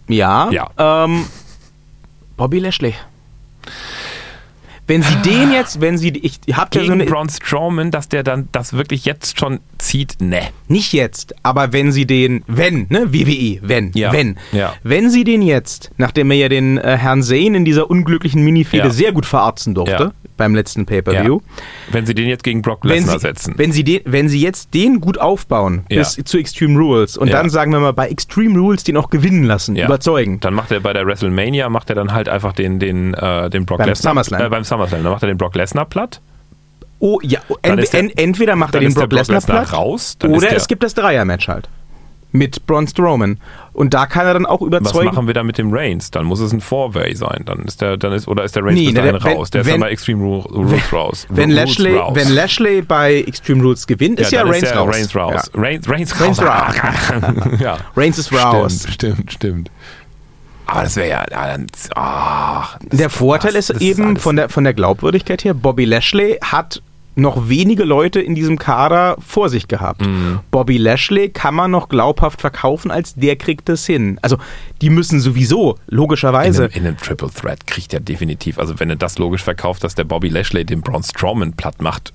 Ja. 0.09 0.51
ja. 0.51 0.71
Ähm, 0.77 1.27
Bobby 2.37 2.59
Lashley. 2.59 2.95
Wenn 4.87 5.03
sie 5.03 5.17
den 5.17 5.53
jetzt, 5.53 5.81
wenn 5.81 5.99
sie, 5.99 6.11
ich 6.11 6.41
hab 6.53 6.75
ja 6.75 6.85
so 6.85 6.93
eine. 6.93 7.05
Braun 7.05 7.29
Strowman, 7.29 7.91
dass 7.91 8.09
der 8.09 8.23
dann 8.23 8.49
das 8.53 8.73
wirklich 8.73 9.05
jetzt 9.05 9.39
schon 9.39 9.61
zieht, 9.79 10.21
ne. 10.21 10.41
Nicht 10.69 10.93
jetzt, 10.93 11.35
aber 11.43 11.73
wenn 11.73 11.93
sie 11.93 12.07
den, 12.07 12.45
wenn, 12.47 12.87
ne, 12.89 13.13
WWE, 13.13 13.59
wenn, 13.63 13.91
ja. 13.95 14.13
wenn. 14.13 14.37
Ja. 14.53 14.75
Wenn 14.83 15.11
sie 15.11 15.25
den 15.25 15.43
jetzt, 15.43 15.91
nachdem 15.97 16.31
er 16.31 16.37
ja 16.37 16.49
den 16.49 16.79
äh, 16.79 16.97
Herrn 16.97 17.23
Zane 17.23 17.57
in 17.57 17.65
dieser 17.65 17.91
unglücklichen 17.91 18.45
Minifehde 18.45 18.85
ja. 18.85 18.91
sehr 18.91 19.13
gut 19.13 19.27
verarzten 19.27 19.75
durfte, 19.75 20.13
beim 20.37 20.55
letzten 20.55 20.87
Pay-Per-View. 20.87 21.41
Wenn 21.91 22.07
sie 22.07 22.15
den 22.15 22.29
jetzt 22.29 22.45
gegen 22.45 22.63
Brock 22.63 22.85
Lesnar 22.85 23.19
setzen. 23.19 23.55
Wenn 23.57 23.73
sie, 23.73 23.85
den, 23.85 24.01
wenn 24.05 24.29
sie 24.29 24.41
jetzt 24.41 24.75
den 24.75 25.01
gut 25.01 25.19
aufbauen 25.19 25.85
bis 25.89 26.21
zu 26.25 26.39
Extreme 26.39 26.79
Rules 26.79 27.17
und 27.17 27.33
dann 27.33 27.51
sagen 27.51 27.73
wir 27.73 27.81
mal 27.81 27.93
bei 27.93 28.09
Extreme 28.09 28.59
Rules 28.59 28.85
den 28.85 28.97
auch 28.97 29.11
gewinnen 29.11 29.45
lassen, 29.45 29.77
überzeugen. 29.77 30.41
Dann 30.41 30.55
macht 30.55 30.71
er 30.71 30.81
bei 30.81 30.93
der 30.93 31.07
WrestleMania, 31.07 31.69
macht 31.69 31.91
er 31.91 31.97
dann 31.97 32.13
halt 32.13 32.29
einfach 32.29 32.53
den, 32.53 32.79
den, 32.79 33.15
äh, 33.15 33.51
den 33.51 33.67
Brock 33.67 33.85
Lesnar. 33.85 34.13
Äh, 34.17 34.49
beim 34.49 34.65
SummerSlam. 34.65 34.76
Dann 34.79 35.03
macht 35.03 35.23
er 35.23 35.29
den 35.29 35.39
Brock 35.39 35.55
Lesnar 35.55 35.87
platt. 35.87 36.21
Oh 36.99 37.19
ja, 37.23 37.41
ent, 37.63 37.93
der, 37.93 38.19
entweder 38.19 38.57
macht 38.57 38.75
er 38.75 38.81
den 38.81 38.95
Brock 38.95 39.13
Lesnar 39.13 39.43
platt 39.43 39.73
raus, 39.73 40.17
oder 40.27 40.57
es 40.57 40.67
gibt 40.67 40.83
das 40.83 40.95
Dreier-Match 40.95 41.47
halt 41.47 41.69
mit 42.37 42.67
Braun 42.67 42.87
Strowman. 42.87 43.39
Und 43.73 43.93
da 43.93 44.07
kann 44.07 44.27
er 44.27 44.35
dann 44.35 44.47
auch 44.47 44.63
überzeugen. 44.63 45.09
Was 45.09 45.15
machen 45.15 45.27
wir 45.27 45.35
da 45.35 45.43
mit 45.43 45.59
dem 45.59 45.73
Reigns? 45.73 46.11
Dann 46.11 46.25
muss 46.25 46.41
es 46.41 46.53
ein 46.53 46.61
Four-Way 46.61 47.15
sein. 47.15 47.43
Dann 47.45 47.65
ist 47.65 47.83
der, 47.83 47.97
dann 47.97 48.13
ist, 48.13 48.27
oder 48.27 48.45
ist 48.45 48.57
der 48.57 48.65
Reigns 48.65 48.79
nee, 48.79 48.87
bis 48.87 48.95
dahin 48.95 49.15
wenn, 49.15 49.23
raus? 49.23 49.51
Der 49.51 49.65
wenn, 49.65 49.69
ist 49.69 49.73
dann 49.75 49.81
bei 49.81 49.91
Extreme 49.91 50.25
Rules 50.25 50.93
raus. 50.93 51.27
Wenn, 51.31 51.51
Lashley, 51.51 51.97
raus. 51.97 52.15
wenn 52.15 52.29
Lashley 52.31 52.83
bei 52.83 53.17
Extreme 53.27 53.63
Rules 53.63 53.87
gewinnt, 53.87 54.21
ist 54.21 54.33
ja, 54.33 54.45
ja 54.45 54.51
Reigns, 54.51 54.63
ist 54.63 54.77
raus. 54.77 54.95
Reigns 54.95 55.17
raus. 55.17 55.51
Ja. 55.55 55.61
Reigns, 55.61 55.89
Reigns, 55.89 56.21
Reigns 56.21 56.43
raus. 56.43 56.75
ja. 57.61 57.77
Reigns 57.97 58.19
ist 58.19 58.33
raus. 58.33 58.87
Stimmt, 58.89 59.33
stimmt, 59.33 59.33
stimmt. 59.33 59.71
Aber 60.67 60.83
das 60.83 60.97
wäre 60.97 61.09
ja. 61.09 61.57
Oh, 61.97 62.87
der 62.93 63.11
Vorteil 63.11 63.55
ist, 63.55 63.71
ist 63.71 63.81
eben 63.81 64.17
von 64.17 64.37
der, 64.37 64.49
von 64.49 64.65
der 64.65 64.75
Glaubwürdigkeit 64.75 65.45
her, 65.45 65.55
Bobby 65.55 65.85
Lashley 65.85 66.39
hat 66.43 66.83
noch 67.17 67.49
wenige 67.49 67.85
Leute 67.85 68.21
in 68.21 68.35
diesem 68.35 68.59
Kader 68.59 69.17
vor 69.27 69.49
sich 69.49 69.69
gehabt. 69.69 70.03
Mhm. 70.03 70.41
Bobby 70.51 70.77
Lashley 70.77 71.31
kann 71.31 71.55
man 71.55 71.71
noch 71.71 71.89
glaubhaft 71.89 72.43
verkaufen, 72.43 72.91
als 72.91 73.15
der 73.15 73.37
kriegt 73.37 73.69
es 73.71 73.87
hin. 73.87 74.19
Also 74.21 74.37
die 74.83 74.91
müssen 74.91 75.21
sowieso, 75.21 75.79
logischerweise. 75.87 76.67
In 76.67 76.71
einem, 76.71 76.77
in 76.77 76.87
einem 76.89 76.97
Triple 76.99 77.31
Threat 77.31 77.67
kriegt 77.67 77.95
er 77.95 78.01
definitiv, 78.01 78.59
also 78.59 78.79
wenn 78.79 78.91
er 78.91 78.97
das 78.97 79.19
logisch 79.19 79.43
verkauft, 79.43 79.83
dass 79.83 79.95
der 79.95 80.05
Bobby 80.05 80.29
Lashley 80.29 80.65
den 80.65 80.83
Braun 80.83 81.03
Strowman 81.03 81.55
platt 81.55 81.81
macht 81.81 82.13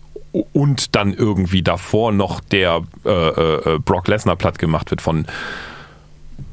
und 0.53 0.95
dann 0.95 1.13
irgendwie 1.13 1.63
davor 1.63 2.11
noch 2.11 2.39
der 2.39 2.81
äh, 3.03 3.09
äh, 3.09 3.79
Brock 3.79 4.07
Lesnar 4.07 4.35
platt 4.35 4.59
gemacht 4.59 4.91
wird 4.91 5.01
von 5.01 5.25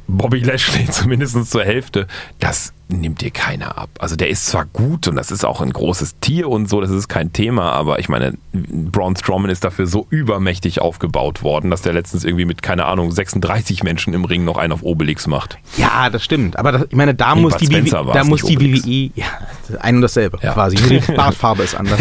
Bobby 0.09 0.40
Lashley 0.40 0.87
zumindest 0.90 1.51
zur 1.51 1.64
Hälfte, 1.64 2.07
das 2.40 2.73
nimmt 2.88 3.21
dir 3.21 3.31
keiner 3.31 3.77
ab. 3.77 3.90
Also 3.99 4.16
der 4.16 4.31
ist 4.31 4.47
zwar 4.47 4.64
gut 4.64 5.07
und 5.09 5.16
das 5.16 5.31
ist 5.31 5.44
auch 5.44 5.61
ein 5.61 5.71
großes 5.73 6.21
Tier 6.21 6.49
und 6.49 6.68
so, 6.68 6.81
das 6.81 6.90
ist 6.90 7.09
kein 7.09 7.35
Thema, 7.35 7.73
aber 7.73 7.99
ich 7.99 8.09
meine, 8.09 8.33
Braun 8.53 9.14
Strowman 9.14 9.51
ist 9.51 9.62
dafür 9.62 9.87
so 9.87 10.07
übermächtig 10.09 10.81
aufgebaut 10.81 11.42
worden, 11.42 11.71
dass 11.71 11.83
der 11.83 11.92
letztens 11.92 12.25
irgendwie 12.25 12.47
mit, 12.47 12.62
keine 12.62 12.87
Ahnung, 12.87 13.12
36 13.12 13.83
Menschen 13.83 14.14
im 14.14 14.25
Ring 14.25 14.44
noch 14.44 14.57
einen 14.57 14.73
auf 14.73 14.83
Obelix 14.83 15.27
macht. 15.27 15.59
Ja, 15.77 16.09
das 16.09 16.25
stimmt. 16.25 16.59
Aber 16.59 16.73
das, 16.73 16.87
ich 16.88 16.97
meine, 16.97 17.14
da 17.14 17.35
nee, 17.35 17.42
muss 17.42 17.57
die, 17.59 17.71
WWE, 17.71 18.12
da 18.12 18.25
muss 18.25 18.42
die 18.42 18.59
WWE, 18.59 19.11
ja, 19.14 19.27
ein 19.81 19.96
und 19.96 20.02
dasselbe 20.02 20.38
ja. 20.42 20.52
quasi. 20.52 20.76
Nur 20.76 21.00
die 21.00 21.12
Bartfarbe 21.16 21.62
ist 21.62 21.74
anders. 21.74 22.00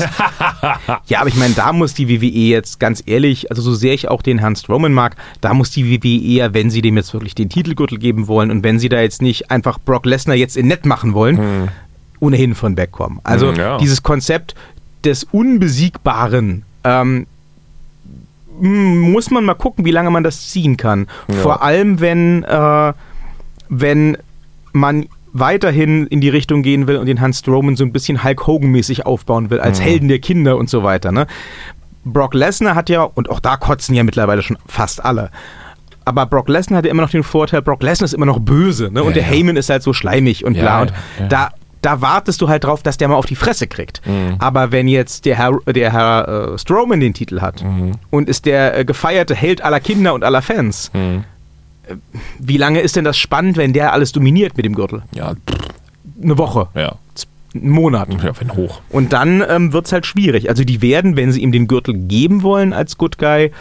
ja, 1.08 1.20
aber 1.20 1.30
ich 1.30 1.36
meine, 1.36 1.54
da 1.54 1.74
muss 1.74 1.94
die 1.94 2.10
WWE 2.10 2.26
jetzt 2.26 2.80
ganz 2.80 3.04
ehrlich, 3.06 3.50
also 3.50 3.62
so 3.62 3.74
sehr 3.74 3.94
ich 3.94 4.08
auch 4.08 4.22
den 4.22 4.40
Herrn 4.40 4.56
Strowman 4.56 4.94
mag, 4.94 5.16
da 5.42 5.54
muss 5.54 5.72
die 5.72 5.90
WWE 5.90 6.36
eher, 6.36 6.54
wenn 6.54 6.70
sie 6.70 6.82
dem 6.82 6.98
jetzt 6.98 7.14
wirklich 7.14 7.36
den 7.36 7.50
Titelgürtel 7.50 7.98
geben 7.98 8.28
wollen 8.28 8.52
und 8.52 8.64
wenn 8.64 8.80
sie 8.80 8.90
da 8.90 9.02
jetzt 9.02 9.22
nicht 9.22 9.52
einfach 9.52 9.80
Brock 9.80 10.06
Lesnar 10.06 10.36
jetzt 10.36 10.58
in 10.58 10.68
nett 10.68 10.86
machen 10.86 11.14
wollen, 11.14 11.38
hm. 11.38 11.68
ohnehin 12.20 12.56
von 12.56 12.78
wegkommen. 12.78 13.20
Also 13.24 13.50
hm, 13.50 13.56
ja. 13.56 13.78
dieses 13.78 14.04
Konzept 14.04 14.56
des 15.04 15.24
Unbesiegbaren, 15.24 16.64
ähm, 16.84 17.28
muss 18.60 19.30
man 19.30 19.46
mal 19.46 19.54
gucken, 19.54 19.86
wie 19.86 19.92
lange 19.92 20.10
man 20.10 20.24
das 20.24 20.50
ziehen 20.50 20.78
kann. 20.78 21.08
Ja. 21.28 21.36
Vor 21.36 21.62
allem, 21.62 22.00
wenn, 22.00 22.44
äh, 22.44 22.94
wenn 23.70 24.18
man 24.74 25.08
weiterhin 25.34 26.08
in 26.08 26.22
die 26.22 26.30
Richtung 26.30 26.64
gehen 26.64 26.88
will 26.88 26.98
und 26.98 27.06
den 27.06 27.22
Hans 27.22 27.40
Strowman 27.40 27.76
so 27.76 27.84
ein 27.84 27.92
bisschen 27.92 28.24
Hulk 28.24 28.48
Hogan-mäßig 28.48 29.06
aufbauen 29.06 29.50
will, 29.50 29.60
als 29.60 29.80
mhm. 29.80 29.84
Helden 29.84 30.08
der 30.08 30.20
Kinder 30.20 30.58
und 30.58 30.70
so 30.70 30.84
weiter. 30.84 31.12
Ne? 31.12 31.28
Brock 32.06 32.34
Lesnar 32.34 32.76
hat 32.76 32.90
ja, 32.90 33.04
und 33.04 33.30
auch 33.30 33.40
da 33.40 33.58
kotzen 33.58 33.96
ja 33.96 34.04
mittlerweile 34.04 34.42
schon 34.42 34.58
fast 34.66 35.04
alle, 35.04 35.32
aber 36.08 36.26
Brock 36.26 36.48
Lesnar 36.48 36.78
hat 36.78 36.86
ja 36.86 36.92
immer 36.92 37.02
noch 37.02 37.10
den 37.10 37.24
Vorteil, 37.24 37.62
Brock 37.62 37.84
Lesnar 37.84 38.06
ist 38.06 38.14
immer 38.14 38.26
noch 38.26 38.40
böse, 38.40 38.90
ne? 38.90 39.04
Und 39.04 39.10
ja, 39.10 39.16
der 39.16 39.24
ja. 39.24 39.30
Heyman 39.30 39.58
ist 39.58 39.70
halt 39.70 39.84
so 39.84 39.92
schleimig 39.92 40.46
und 40.46 40.56
ja, 40.56 40.62
bla. 40.62 40.82
Und 40.82 40.94
da, 41.28 41.50
da 41.82 42.02
wartest 42.02 42.42
du 42.42 42.48
halt 42.48 42.64
drauf, 42.64 42.82
dass 42.82 42.96
der 42.96 43.10
mal 43.10 43.16
auf 43.16 43.26
die 43.26 43.36
Fresse 43.36 43.68
kriegt. 43.68 44.02
Mhm. 44.06 44.36
Aber 44.40 44.72
wenn 44.72 44.88
jetzt 44.88 45.26
der 45.26 45.36
Herr, 45.36 45.60
der 45.66 45.92
Herr 45.92 46.54
äh, 46.54 46.58
Strowman 46.58 47.02
den 47.02 47.14
Titel 47.14 47.42
hat 47.42 47.62
mhm. 47.62 47.92
und 48.10 48.30
ist 48.30 48.46
der 48.46 48.78
äh, 48.78 48.86
gefeierte 48.86 49.36
Held 49.36 49.62
aller 49.66 49.82
Kinder 49.82 50.14
und 50.14 50.24
aller 50.24 50.42
Fans, 50.42 50.92
mhm. 50.94 51.26
Wie 52.40 52.58
lange 52.58 52.80
ist 52.82 52.96
denn 52.96 53.06
das 53.06 53.18
spannend, 53.18 53.58
wenn 53.58 53.74
der 53.74 53.94
alles 53.94 54.12
dominiert 54.12 54.58
mit 54.58 54.66
dem 54.66 54.76
Gürtel? 54.76 55.04
Ja. 55.14 55.34
Eine 56.22 56.38
Woche. 56.38 56.68
Ja. 56.76 56.96
Einen 57.54 57.70
Monat. 57.70 58.10
Ja, 58.24 58.40
wenn 58.40 58.54
hoch. 58.54 58.82
Und 58.90 59.14
dann 59.14 59.44
ähm, 59.48 59.74
wird 59.74 59.86
es 59.86 59.92
halt 59.92 60.06
schwierig. 60.06 60.50
Also 60.50 60.64
die 60.64 60.82
werden, 60.82 61.16
wenn 61.16 61.32
sie 61.32 61.42
ihm 61.42 61.52
den 61.52 61.68
Gürtel 61.68 61.94
geben 61.94 62.44
wollen 62.44 62.74
als 62.74 62.98
Good 62.98 63.18
Guy, 63.18 63.52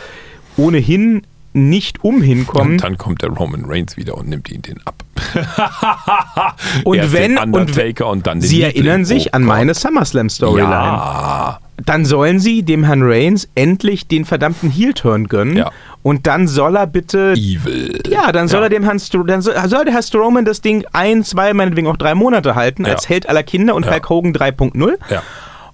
ohnehin 0.57 1.23
nicht 1.57 2.05
umhinkommen. 2.05 2.73
Und 2.73 2.85
dann 2.85 2.99
kommt 2.99 3.23
der 3.23 3.31
Roman 3.31 3.64
Reigns 3.64 3.97
wieder 3.97 4.16
und 4.16 4.29
nimmt 4.29 4.51
ihn 4.51 4.62
den 4.62 4.79
ab. 4.85 5.03
und 6.85 6.97
Erst 6.97 7.12
wenn 7.12 7.38
Undertaker 7.38 8.07
und, 8.07 8.19
und 8.19 8.27
dann 8.27 8.40
den 8.40 8.49
Sie 8.49 8.57
Liebling. 8.57 8.75
erinnern 8.75 9.05
sich 9.05 9.29
oh 9.29 9.33
an 9.33 9.42
Gott. 9.42 9.49
meine 9.49 9.75
SummerSlam 9.75 10.29
Storyline. 10.29 10.71
Ja. 10.71 11.59
Dann 11.85 12.05
sollen 12.05 12.38
Sie 12.38 12.62
dem 12.62 12.85
Herrn 12.85 13.03
Reigns 13.03 13.49
endlich 13.55 14.07
den 14.07 14.25
verdammten 14.25 14.71
Heel-Turn 14.71 15.29
gönnen. 15.29 15.57
Ja. 15.57 15.71
Und 16.03 16.27
dann 16.27 16.47
soll 16.47 16.77
er 16.77 16.87
bitte. 16.87 17.33
Evil. 17.37 18.01
Ja, 18.09 18.33
dann 18.33 18.49
soll 18.49 18.61
ja. 18.61 18.66
er 18.66 18.71
dem 18.71 18.85
Herrn 18.85 19.01
Stro 19.01 19.25
dann 19.25 19.42
soll, 19.42 19.55
soll, 19.69 19.85
der 19.85 19.95
Herr 19.95 20.03
Strowman 20.03 20.45
das 20.45 20.61
Ding 20.61 20.85
ein, 20.92 21.25
zwei, 21.25 21.53
meinetwegen 21.53 21.88
auch 21.88 21.97
drei 21.97 22.14
Monate 22.14 22.55
halten, 22.55 22.87
als 22.87 23.09
Held 23.09 23.29
aller 23.29 23.42
Kinder 23.42 23.75
und 23.75 23.90
Hulk 23.90 24.09
Hogan 24.09 24.33
3.0. 24.33 24.95
Ja. 25.11 25.23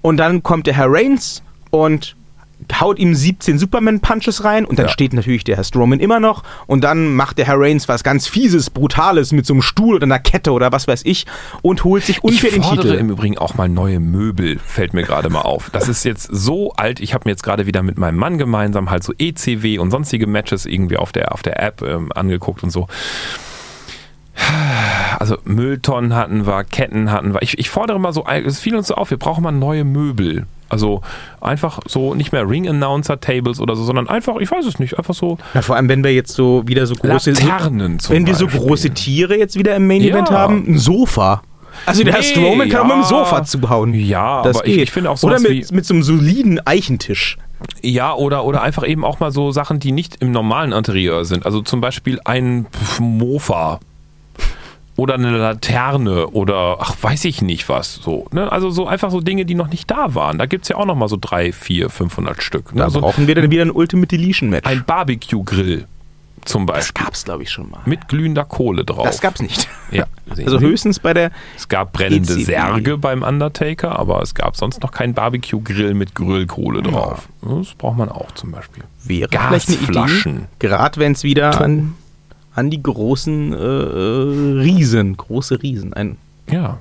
Und 0.00 0.16
dann 0.16 0.42
kommt 0.42 0.66
der 0.66 0.74
Herr 0.74 0.90
Reigns 0.90 1.42
und 1.70 2.16
haut 2.80 2.98
ihm 2.98 3.14
17 3.14 3.58
Superman-Punches 3.58 4.44
rein 4.44 4.64
und 4.64 4.78
dann 4.78 4.86
ja. 4.86 4.92
steht 4.92 5.12
natürlich 5.12 5.44
der 5.44 5.56
Herr 5.56 5.64
Strowman 5.64 6.00
immer 6.00 6.20
noch 6.20 6.42
und 6.66 6.82
dann 6.82 7.14
macht 7.14 7.38
der 7.38 7.46
Herr 7.46 7.58
Reigns 7.58 7.88
was 7.88 8.04
ganz 8.04 8.26
Fieses, 8.26 8.70
Brutales 8.70 9.32
mit 9.32 9.46
so 9.46 9.54
einem 9.54 9.62
Stuhl 9.62 9.96
oder 9.96 10.04
einer 10.04 10.18
Kette 10.18 10.52
oder 10.52 10.72
was 10.72 10.88
weiß 10.88 11.02
ich 11.04 11.26
und 11.62 11.84
holt 11.84 12.04
sich 12.04 12.24
unfair 12.24 12.50
den 12.50 12.62
Titel. 12.62 12.94
Ich 12.94 13.00
im 13.00 13.10
Übrigen 13.10 13.38
auch 13.38 13.54
mal 13.54 13.68
neue 13.68 14.00
Möbel, 14.00 14.58
fällt 14.58 14.94
mir 14.94 15.02
gerade 15.02 15.30
mal 15.30 15.42
auf. 15.42 15.70
Das 15.70 15.88
ist 15.88 16.04
jetzt 16.04 16.28
so 16.30 16.72
alt, 16.72 17.00
ich 17.00 17.14
habe 17.14 17.22
mir 17.26 17.32
jetzt 17.32 17.42
gerade 17.42 17.66
wieder 17.66 17.82
mit 17.82 17.98
meinem 17.98 18.16
Mann 18.16 18.38
gemeinsam 18.38 18.90
halt 18.90 19.04
so 19.04 19.12
ECW 19.16 19.78
und 19.78 19.90
sonstige 19.90 20.26
Matches 20.26 20.66
irgendwie 20.66 20.96
auf 20.96 21.12
der, 21.12 21.32
auf 21.32 21.42
der 21.42 21.62
App 21.62 21.82
ähm, 21.82 22.10
angeguckt 22.14 22.62
und 22.62 22.70
so. 22.70 22.88
Also 25.18 25.36
Mülltonnen 25.44 26.14
hatten 26.14 26.46
wir, 26.46 26.64
Ketten 26.64 27.10
hatten 27.10 27.34
wir. 27.34 27.42
Ich, 27.42 27.58
ich 27.58 27.70
fordere 27.70 28.00
mal 28.00 28.12
so, 28.12 28.26
es 28.26 28.60
fiel 28.60 28.74
uns 28.74 28.88
so 28.88 28.94
auf, 28.94 29.10
wir 29.10 29.18
brauchen 29.18 29.44
mal 29.44 29.52
neue 29.52 29.84
Möbel. 29.84 30.46
Also 30.72 31.02
einfach 31.42 31.80
so 31.86 32.14
nicht 32.14 32.32
mehr 32.32 32.48
Ring-Announcer-Tables 32.48 33.60
oder 33.60 33.76
so, 33.76 33.84
sondern 33.84 34.08
einfach, 34.08 34.36
ich 34.36 34.50
weiß 34.50 34.64
es 34.64 34.78
nicht, 34.78 34.96
einfach 34.96 35.12
so. 35.12 35.36
Ja, 35.52 35.60
vor 35.60 35.76
allem, 35.76 35.90
wenn 35.90 36.02
wir 36.02 36.14
jetzt 36.14 36.32
so 36.32 36.62
wieder 36.66 36.86
so 36.86 36.94
große. 36.94 37.32
Laternen 37.32 37.98
zum 37.98 38.16
Wenn 38.16 38.26
wir 38.26 38.34
so 38.34 38.46
große 38.46 38.90
Tiere 38.90 39.36
jetzt 39.36 39.58
wieder 39.58 39.76
im 39.76 39.86
Main-Event 39.86 40.30
ja. 40.30 40.34
haben, 40.34 40.64
ein 40.66 40.78
Sofa. 40.78 41.42
Also 41.84 42.04
der 42.04 42.14
nee, 42.14 42.22
Strowman 42.22 42.70
kann 42.70 42.88
ja. 42.88 42.96
mit 42.96 43.04
dem 43.04 43.08
Sofa 43.08 43.44
zuhauen. 43.44 43.92
Ja, 43.92 44.42
das 44.42 44.56
aber 44.56 44.64
geht. 44.64 44.76
ich, 44.76 44.82
ich 44.84 44.90
finde 44.90 45.10
auch 45.10 45.18
so. 45.18 45.26
Oder 45.26 45.40
mit, 45.40 45.70
mit 45.72 45.84
so 45.84 45.92
einem 45.92 46.02
soliden 46.02 46.66
Eichentisch. 46.66 47.36
Ja, 47.82 48.14
oder, 48.14 48.46
oder 48.46 48.62
einfach 48.62 48.88
eben 48.88 49.04
auch 49.04 49.20
mal 49.20 49.30
so 49.30 49.50
Sachen, 49.52 49.78
die 49.78 49.92
nicht 49.92 50.16
im 50.20 50.30
normalen 50.30 50.72
Interieur 50.72 51.26
sind. 51.26 51.44
Also 51.44 51.60
zum 51.60 51.82
Beispiel 51.82 52.18
ein 52.24 52.66
Mofa 52.98 53.78
oder 55.02 55.14
eine 55.14 55.36
Laterne 55.36 56.28
oder 56.28 56.76
ach, 56.78 56.94
weiß 57.00 57.24
ich 57.24 57.42
nicht 57.42 57.68
was. 57.68 57.96
So, 57.96 58.28
ne? 58.30 58.52
Also 58.52 58.70
so 58.70 58.86
einfach 58.86 59.10
so 59.10 59.20
Dinge, 59.20 59.44
die 59.44 59.56
noch 59.56 59.68
nicht 59.68 59.90
da 59.90 60.14
waren. 60.14 60.38
Da 60.38 60.46
gibt 60.46 60.64
es 60.64 60.68
ja 60.68 60.76
auch 60.76 60.86
noch 60.86 60.94
mal 60.94 61.08
so 61.08 61.18
drei, 61.20 61.52
vier, 61.52 61.90
500 61.90 62.40
Stück. 62.40 62.72
Ne? 62.72 62.78
Da 62.78 62.84
also, 62.84 63.00
brauchen 63.00 63.26
wir 63.26 63.34
dann 63.34 63.50
wieder 63.50 63.62
ein 63.62 63.72
Ultimate 63.72 64.06
Deletion 64.06 64.48
Match. 64.48 64.64
Ein 64.64 64.84
Barbecue-Grill 64.84 65.88
zum 66.44 66.66
Beispiel. 66.66 66.94
Das 66.94 67.04
gab 67.04 67.14
es, 67.14 67.24
glaube 67.24 67.42
ich, 67.42 67.50
schon 67.50 67.68
mal. 67.68 67.80
Mit 67.84 68.06
glühender 68.06 68.44
Kohle 68.44 68.84
drauf. 68.84 69.04
Das 69.04 69.20
gab 69.20 69.34
es 69.34 69.42
nicht. 69.42 69.68
Ja, 69.90 70.04
also 70.30 70.60
höchstens 70.60 71.00
bei 71.00 71.14
der. 71.14 71.32
Es 71.56 71.68
gab 71.68 71.92
brennende 71.92 72.34
ECB. 72.34 72.44
Särge 72.44 72.96
beim 72.96 73.22
Undertaker, 73.22 73.98
aber 73.98 74.22
es 74.22 74.36
gab 74.36 74.56
sonst 74.56 74.82
noch 74.82 74.92
keinen 74.92 75.14
Barbecue-Grill 75.14 75.94
mit 75.94 76.14
Grillkohle 76.14 76.82
drauf. 76.82 77.28
Ja. 77.44 77.56
Das 77.56 77.74
braucht 77.74 77.96
man 77.96 78.08
auch 78.08 78.30
zum 78.32 78.52
Beispiel. 78.52 78.84
Wäre 79.02 79.28
Gasflaschen. 79.28 80.46
Gerade 80.60 81.00
wenn 81.00 81.12
es 81.12 81.24
wieder 81.24 81.60
an 81.60 81.94
an 82.54 82.70
die 82.70 82.82
großen 82.82 83.52
äh, 83.52 83.56
äh, 83.56 84.60
Riesen, 84.60 85.16
große 85.16 85.62
Riesen. 85.62 85.92
Ein 85.92 86.16
ja. 86.50 86.78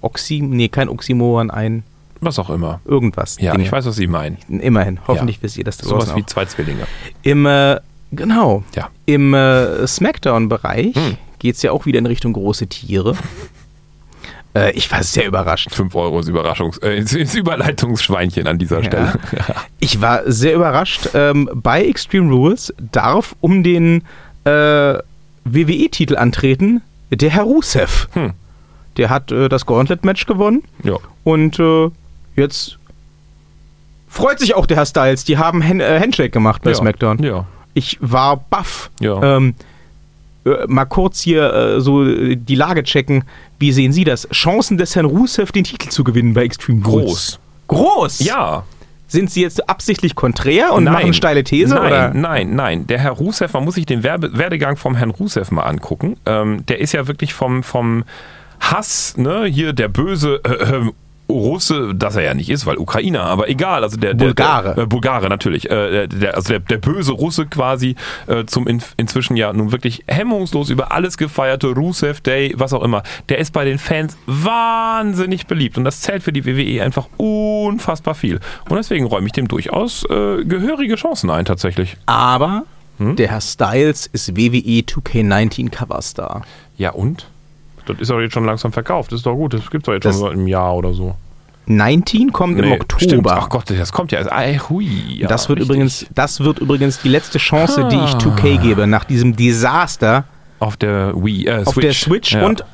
Oxy, 0.00 0.40
nee, 0.40 0.68
kein 0.68 0.88
Oxymoron, 0.88 1.50
ein 1.50 1.84
was 2.22 2.38
auch 2.38 2.50
immer. 2.50 2.80
Irgendwas. 2.84 3.36
Ja, 3.40 3.50
Dinge. 3.50 3.64
ich 3.64 3.72
weiß, 3.72 3.84
was 3.84 3.96
Sie 3.96 4.06
meinen. 4.06 4.38
Immerhin. 4.48 5.00
Hoffentlich 5.08 5.38
ja. 5.38 5.42
wisst 5.42 5.58
ihr 5.58 5.64
das. 5.64 5.78
So 5.78 5.96
was 5.96 6.14
wie 6.14 6.24
zwei 6.24 6.44
Zwillinge. 6.44 6.86
Im, 7.22 7.46
äh, 7.46 7.80
genau. 8.12 8.62
Ja. 8.76 8.90
Im 9.06 9.34
äh, 9.34 9.84
Smackdown-Bereich 9.88 10.94
hm. 10.94 11.16
geht 11.40 11.56
es 11.56 11.62
ja 11.62 11.72
auch 11.72 11.84
wieder 11.84 11.98
in 11.98 12.06
Richtung 12.06 12.32
große 12.32 12.68
Tiere. 12.68 13.16
äh, 14.54 14.70
ich 14.70 14.92
war 14.92 15.02
sehr 15.02 15.26
überrascht. 15.26 15.72
5 15.72 15.92
Euro 15.96 16.18
ins, 16.18 16.28
Überraschungs 16.28 16.78
äh, 16.78 16.96
ins, 16.96 17.12
ins 17.12 17.34
Überleitungsschweinchen 17.34 18.46
an 18.46 18.56
dieser 18.56 18.82
ja. 18.82 18.84
Stelle. 18.84 19.12
ich 19.80 20.00
war 20.00 20.22
sehr 20.24 20.54
überrascht. 20.54 21.08
Ähm, 21.14 21.50
bei 21.52 21.84
Extreme 21.84 22.32
Rules 22.32 22.72
darf 22.92 23.34
um 23.40 23.64
den 23.64 24.04
äh, 24.44 24.94
WWE-Titel 25.44 26.16
antreten, 26.16 26.82
der 27.10 27.30
Herr 27.30 27.44
Rusev. 27.44 28.08
Hm. 28.12 28.32
Der 28.96 29.10
hat 29.10 29.32
äh, 29.32 29.48
das 29.48 29.66
Gauntlet-Match 29.66 30.26
gewonnen. 30.26 30.62
Ja. 30.82 30.96
Und 31.24 31.58
äh, 31.58 31.90
jetzt 32.36 32.78
freut 34.08 34.38
sich 34.38 34.54
auch 34.54 34.66
der 34.66 34.76
Herr 34.76 34.86
Styles. 34.86 35.24
Die 35.24 35.38
haben 35.38 35.66
Hand 35.66 35.80
äh, 35.80 35.98
Handshake 35.98 36.30
gemacht 36.30 36.62
bei 36.62 36.70
ja. 36.70 36.76
SmackDown. 36.76 37.22
Ja. 37.22 37.46
Ich 37.74 37.98
war 38.00 38.36
baff. 38.36 38.90
Ja. 39.00 39.36
Ähm, 39.36 39.54
äh, 40.44 40.66
mal 40.66 40.84
kurz 40.84 41.20
hier 41.20 41.52
äh, 41.52 41.80
so 41.80 42.04
die 42.04 42.54
Lage 42.54 42.82
checken. 42.82 43.24
Wie 43.58 43.72
sehen 43.72 43.92
Sie 43.92 44.04
das? 44.04 44.28
Chancen 44.30 44.76
des 44.76 44.94
Herrn 44.96 45.06
Rusev, 45.06 45.52
den 45.52 45.64
Titel 45.64 45.88
zu 45.88 46.04
gewinnen 46.04 46.34
bei 46.34 46.42
Extreme 46.44 46.84
Rules? 46.84 47.38
Groß. 47.68 47.78
Groß? 47.80 48.20
Ja. 48.20 48.64
Sind 49.12 49.30
Sie 49.30 49.42
jetzt 49.42 49.68
absichtlich 49.68 50.14
konträr 50.14 50.72
und 50.72 50.84
nein, 50.84 50.94
machen 50.94 51.12
steile 51.12 51.44
These? 51.44 51.74
Nein, 51.74 51.86
oder? 51.86 52.14
nein, 52.14 52.54
nein. 52.54 52.86
Der 52.86 52.98
Herr 52.98 53.10
Rusev, 53.10 53.52
man 53.52 53.64
muss 53.64 53.74
sich 53.74 53.84
den 53.84 54.02
Werbe 54.02 54.38
Werdegang 54.38 54.76
vom 54.76 54.96
Herrn 54.96 55.10
Rusev 55.10 55.50
mal 55.50 55.64
angucken. 55.64 56.16
Ähm, 56.24 56.64
der 56.64 56.80
ist 56.80 56.92
ja 56.92 57.06
wirklich 57.06 57.34
vom, 57.34 57.62
vom 57.62 58.04
Hass, 58.58 59.18
ne, 59.18 59.44
hier 59.44 59.74
der 59.74 59.88
böse 59.88 60.40
äh, 60.44 60.76
äh 60.76 60.90
Russe, 61.28 61.94
das 61.94 62.16
er 62.16 62.22
ja 62.22 62.34
nicht 62.34 62.50
ist, 62.50 62.66
weil 62.66 62.76
Ukrainer, 62.76 63.24
aber 63.24 63.48
egal, 63.48 63.82
also 63.82 63.96
der, 63.96 64.14
der 64.14 64.26
Bulgare, 64.26 64.74
der, 64.74 64.84
äh, 64.84 64.86
Bulgare 64.86 65.28
natürlich, 65.28 65.70
äh, 65.70 66.06
der, 66.06 66.34
also 66.34 66.48
der, 66.50 66.60
der 66.60 66.78
böse 66.78 67.12
Russe 67.12 67.46
quasi 67.46 67.96
äh, 68.26 68.44
zum 68.44 68.66
in, 68.66 68.82
inzwischen 68.96 69.36
ja 69.36 69.52
nun 69.52 69.72
wirklich 69.72 70.04
hemmungslos 70.08 70.70
über 70.70 70.92
alles 70.92 71.16
gefeierte 71.16 71.68
Rusev 71.68 72.20
Day, 72.20 72.52
was 72.56 72.72
auch 72.72 72.82
immer, 72.82 73.02
der 73.28 73.38
ist 73.38 73.52
bei 73.52 73.64
den 73.64 73.78
Fans 73.78 74.16
wahnsinnig 74.26 75.46
beliebt 75.46 75.78
und 75.78 75.84
das 75.84 76.00
zählt 76.02 76.22
für 76.22 76.32
die 76.32 76.44
WWE 76.44 76.82
einfach 76.82 77.08
unfassbar 77.16 78.14
viel 78.14 78.40
und 78.68 78.76
deswegen 78.76 79.06
räume 79.06 79.26
ich 79.26 79.32
dem 79.32 79.48
durchaus 79.48 80.04
äh, 80.04 80.44
gehörige 80.44 80.96
Chancen 80.96 81.30
ein 81.30 81.44
tatsächlich. 81.44 81.96
Aber 82.06 82.64
hm? 82.98 83.16
der 83.16 83.30
Herr 83.30 83.40
Styles 83.40 84.06
ist 84.06 84.36
WWE 84.36 84.80
2K19 84.80 85.70
Coverstar. 85.70 86.42
Ja 86.76 86.90
und? 86.90 87.26
Das 87.86 87.98
ist 87.98 88.10
doch 88.10 88.20
jetzt 88.20 88.34
schon 88.34 88.44
langsam 88.44 88.72
verkauft. 88.72 89.12
Das 89.12 89.20
ist 89.20 89.26
doch 89.26 89.34
gut. 89.34 89.54
Das 89.54 89.70
gibt 89.70 89.84
es 89.84 89.86
doch 89.86 89.92
jetzt 89.92 90.04
das 90.04 90.18
schon 90.18 90.32
im 90.32 90.46
Jahr 90.46 90.74
oder 90.74 90.92
so. 90.92 91.14
19 91.66 92.32
kommt 92.32 92.56
nee, 92.56 92.66
im 92.66 92.72
Oktober. 92.72 93.02
Stimmt. 93.02 93.28
Ach 93.28 93.48
Gott, 93.48 93.70
das 93.70 93.92
kommt 93.92 94.12
ja. 94.12 94.20
Ay, 94.30 94.58
hui, 94.68 95.18
ja 95.20 95.28
das, 95.28 95.48
wird 95.48 95.60
übrigens, 95.60 96.06
das 96.14 96.40
wird 96.40 96.58
übrigens 96.58 97.00
die 97.00 97.08
letzte 97.08 97.38
Chance, 97.38 97.84
ah. 97.84 97.88
die 97.88 97.96
ich 97.96 98.14
2K 98.14 98.58
gebe, 98.58 98.86
nach 98.86 99.04
diesem 99.04 99.36
Desaster. 99.36 100.24
Auf 100.58 100.76
der 100.76 101.12
Wii, 101.14 101.46
äh, 101.46 101.64
Switch. 101.64 101.68
Auf 101.68 101.74
der 101.76 101.92
Switch 101.92 102.32
ja. 102.32 102.46
und 102.46 102.64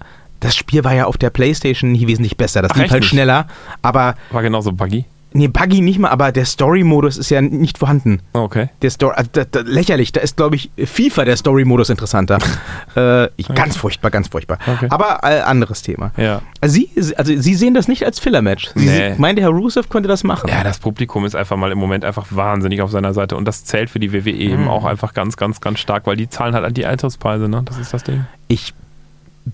Das 0.40 0.56
Spiel 0.56 0.84
war 0.84 0.94
ja 0.94 1.06
auf 1.06 1.18
der 1.18 1.30
Playstation 1.30 1.92
nicht 1.92 2.06
wesentlich 2.06 2.36
besser. 2.36 2.62
Das 2.62 2.72
Ach, 2.72 2.76
lief 2.76 2.90
halt 2.90 3.00
nicht? 3.00 3.10
schneller. 3.10 3.46
Aber, 3.82 4.14
War 4.30 4.42
genauso 4.42 4.72
buggy. 4.72 5.04
Nee, 5.32 5.48
Buggy 5.48 5.80
nicht 5.80 5.98
mal, 5.98 6.10
aber 6.10 6.32
der 6.32 6.44
Story-Modus 6.44 7.16
ist 7.16 7.30
ja 7.30 7.40
nicht 7.40 7.78
vorhanden. 7.78 8.20
Okay. 8.32 8.68
Der 8.82 8.90
Story, 8.90 9.14
also, 9.16 9.30
da, 9.32 9.44
da, 9.44 9.60
lächerlich, 9.60 10.12
da 10.12 10.20
ist, 10.20 10.36
glaube 10.36 10.56
ich, 10.56 10.70
FIFA 10.76 11.24
der 11.24 11.36
Story-Modus 11.36 11.90
interessanter. 11.90 12.38
äh, 12.96 13.26
ich, 13.36 13.48
Ganz 13.54 13.76
furchtbar, 13.76 14.10
ganz 14.10 14.28
furchtbar. 14.28 14.58
Okay. 14.66 14.86
Aber 14.90 15.20
äh, 15.22 15.40
anderes 15.40 15.82
Thema. 15.82 16.12
Ja. 16.16 16.42
Sie, 16.64 16.90
also 17.16 17.36
Sie 17.36 17.54
sehen 17.54 17.74
das 17.74 17.88
nicht 17.88 18.04
als 18.04 18.18
Filler-Match. 18.18 18.70
Sie, 18.74 18.86
Nee. 18.86 19.14
Sie 19.14 19.20
meinte, 19.20 19.42
Herr 19.42 19.50
Rusev 19.50 19.88
könnte 19.88 20.08
das 20.08 20.24
machen. 20.24 20.48
Ja, 20.48 20.64
das 20.64 20.78
Publikum 20.78 21.24
ist 21.24 21.34
einfach 21.36 21.56
mal 21.56 21.70
im 21.72 21.78
Moment 21.78 22.04
einfach 22.04 22.26
wahnsinnig 22.30 22.82
auf 22.82 22.90
seiner 22.90 23.12
Seite 23.14 23.36
und 23.36 23.44
das 23.44 23.64
zählt 23.64 23.90
für 23.90 24.00
die 24.00 24.12
WWE 24.12 24.30
eben 24.30 24.68
auch 24.68 24.84
einfach 24.84 25.14
ganz, 25.14 25.36
ganz, 25.36 25.60
ganz 25.60 25.78
stark, 25.78 26.06
weil 26.06 26.16
die 26.16 26.28
zahlen 26.28 26.54
halt 26.54 26.64
an 26.64 26.74
die 26.74 26.86
Eintrittspreise, 26.86 27.48
ne? 27.48 27.62
Das 27.64 27.78
ist 27.78 27.92
das 27.92 28.04
Ding. 28.04 28.24
Ich 28.48 28.74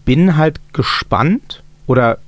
bin 0.04 0.36
halt 0.36 0.60
gespannt 0.72 1.62
oder 1.86 2.18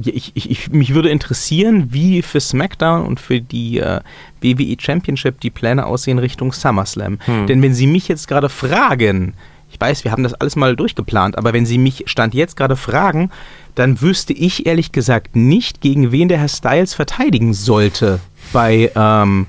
ich, 0.00 0.32
ich, 0.34 0.50
ich, 0.50 0.70
mich 0.70 0.94
würde 0.94 1.08
interessieren, 1.08 1.88
wie 1.92 2.22
für 2.22 2.40
SmackDown 2.40 3.04
und 3.04 3.20
für 3.20 3.40
die 3.40 3.78
äh, 3.78 4.00
WWE 4.40 4.76
Championship 4.78 5.40
die 5.40 5.50
Pläne 5.50 5.86
aussehen 5.86 6.18
Richtung 6.18 6.52
SummerSlam. 6.52 7.18
Hm. 7.24 7.46
Denn 7.46 7.62
wenn 7.62 7.74
Sie 7.74 7.86
mich 7.86 8.06
jetzt 8.08 8.28
gerade 8.28 8.48
fragen, 8.48 9.34
ich 9.70 9.80
weiß, 9.80 10.04
wir 10.04 10.12
haben 10.12 10.22
das 10.22 10.34
alles 10.34 10.56
mal 10.56 10.76
durchgeplant, 10.76 11.36
aber 11.36 11.52
wenn 11.52 11.66
Sie 11.66 11.78
mich 11.78 12.04
Stand 12.06 12.34
jetzt 12.34 12.56
gerade 12.56 12.76
fragen, 12.76 13.30
dann 13.74 14.00
wüsste 14.00 14.32
ich 14.32 14.66
ehrlich 14.66 14.92
gesagt 14.92 15.36
nicht, 15.36 15.80
gegen 15.80 16.10
wen 16.10 16.28
der 16.28 16.38
Herr 16.38 16.48
Styles 16.48 16.94
verteidigen 16.94 17.52
sollte 17.54 18.20
bei, 18.52 18.90
ähm, 18.94 19.46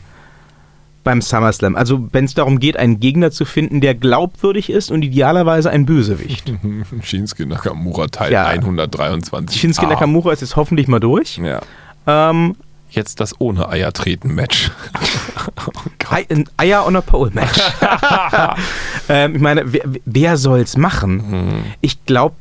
beim 1.10 1.24
SummerSlam. 1.24 1.76
Also 1.76 2.08
wenn 2.12 2.26
es 2.26 2.36
darum 2.36 2.60
geht, 2.60 2.78
einen 2.78 3.00
Gegner 3.00 3.32
zu 3.32 3.44
finden, 3.44 3.82
der 3.82 3.96
glaubwürdig 3.96 4.70
ist 4.70 4.92
und 4.92 5.02
idealerweise 5.02 5.72
ein 5.72 5.88
Bösewicht. 5.88 6.54
Shinsuke 7.02 7.48
Nakamura 7.48 8.06
Teil 8.10 8.32
Ja. 8.32 8.46
123. 8.46 9.60
Shinsuke 9.60 9.88
Ah. 9.88 9.90
Nakamura 9.94 10.32
ist 10.34 10.42
jetzt 10.42 10.56
hoffentlich 10.56 10.88
mal 10.88 11.00
durch. 11.00 11.38
Ja. 11.40 11.62
Ähm, 12.06 12.56
Jetzt 12.92 13.20
das 13.20 13.40
ohne 13.40 13.70
Eier 13.70 13.92
treten 13.92 14.34
Match. 14.36 14.70
Ein 16.10 16.46
Eier 16.58 16.86
on 16.88 16.96
a 16.96 17.02
Pole 17.02 17.32
Match. 17.34 17.60
ähm, 19.10 19.36
ich 19.36 19.42
meine, 19.42 19.72
wer, 19.74 19.82
wer 20.06 20.38
soll's 20.38 20.76
machen? 20.78 21.24
Hm. 21.32 21.64
Ich 21.82 22.04
glaube, 22.06 22.36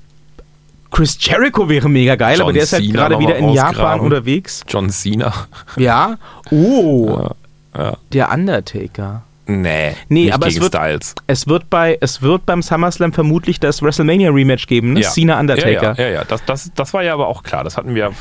Chris 0.91 1.17
Jericho 1.21 1.69
wäre 1.69 1.89
mega 1.89 2.17
geil, 2.17 2.37
John 2.39 2.43
aber 2.45 2.53
der 2.55 2.63
ist 2.65 2.73
halt 2.73 2.91
gerade 2.91 3.19
wieder 3.19 3.37
in 3.37 3.51
Japan 3.51 4.01
unterwegs. 4.01 4.63
John 4.69 4.89
Cena. 4.91 5.33
Ja. 5.77 6.17
Oh, 6.51 7.19
Ja. 7.23 7.31
Ja. 7.77 7.97
der 8.13 8.31
Undertaker. 8.33 9.23
Nee, 9.51 9.95
Nee, 10.11 10.31
aber 10.31 10.47
es 10.49 10.61
wird- 10.61 10.75
Styles. 10.75 11.15
Es 11.27 11.47
wird, 11.49 11.71
bei, 11.71 11.97
es 12.03 12.21
wird 12.21 12.45
beim 12.45 12.61
SummerSlam 12.61 13.15
vermutlich 13.15 13.59
das 13.59 13.81
WrestleMania-Rematch 13.83 14.67
geben, 14.67 14.93
ne? 14.93 15.01
Ja. 15.01 15.09
Cena 15.09 15.41
Undertaker. 15.41 15.95
Ja, 15.97 16.05
ja, 16.05 16.05
ja, 16.05 16.11
ja. 16.17 16.25
Das, 16.25 16.45
das, 16.45 16.71
das 16.75 16.93
war 16.93 17.03
ja 17.03 17.15
aber 17.15 17.29
auch 17.29 17.43
klar. 17.43 17.65
Das 17.65 17.79
hatten 17.79 17.95
wir, 17.95 18.13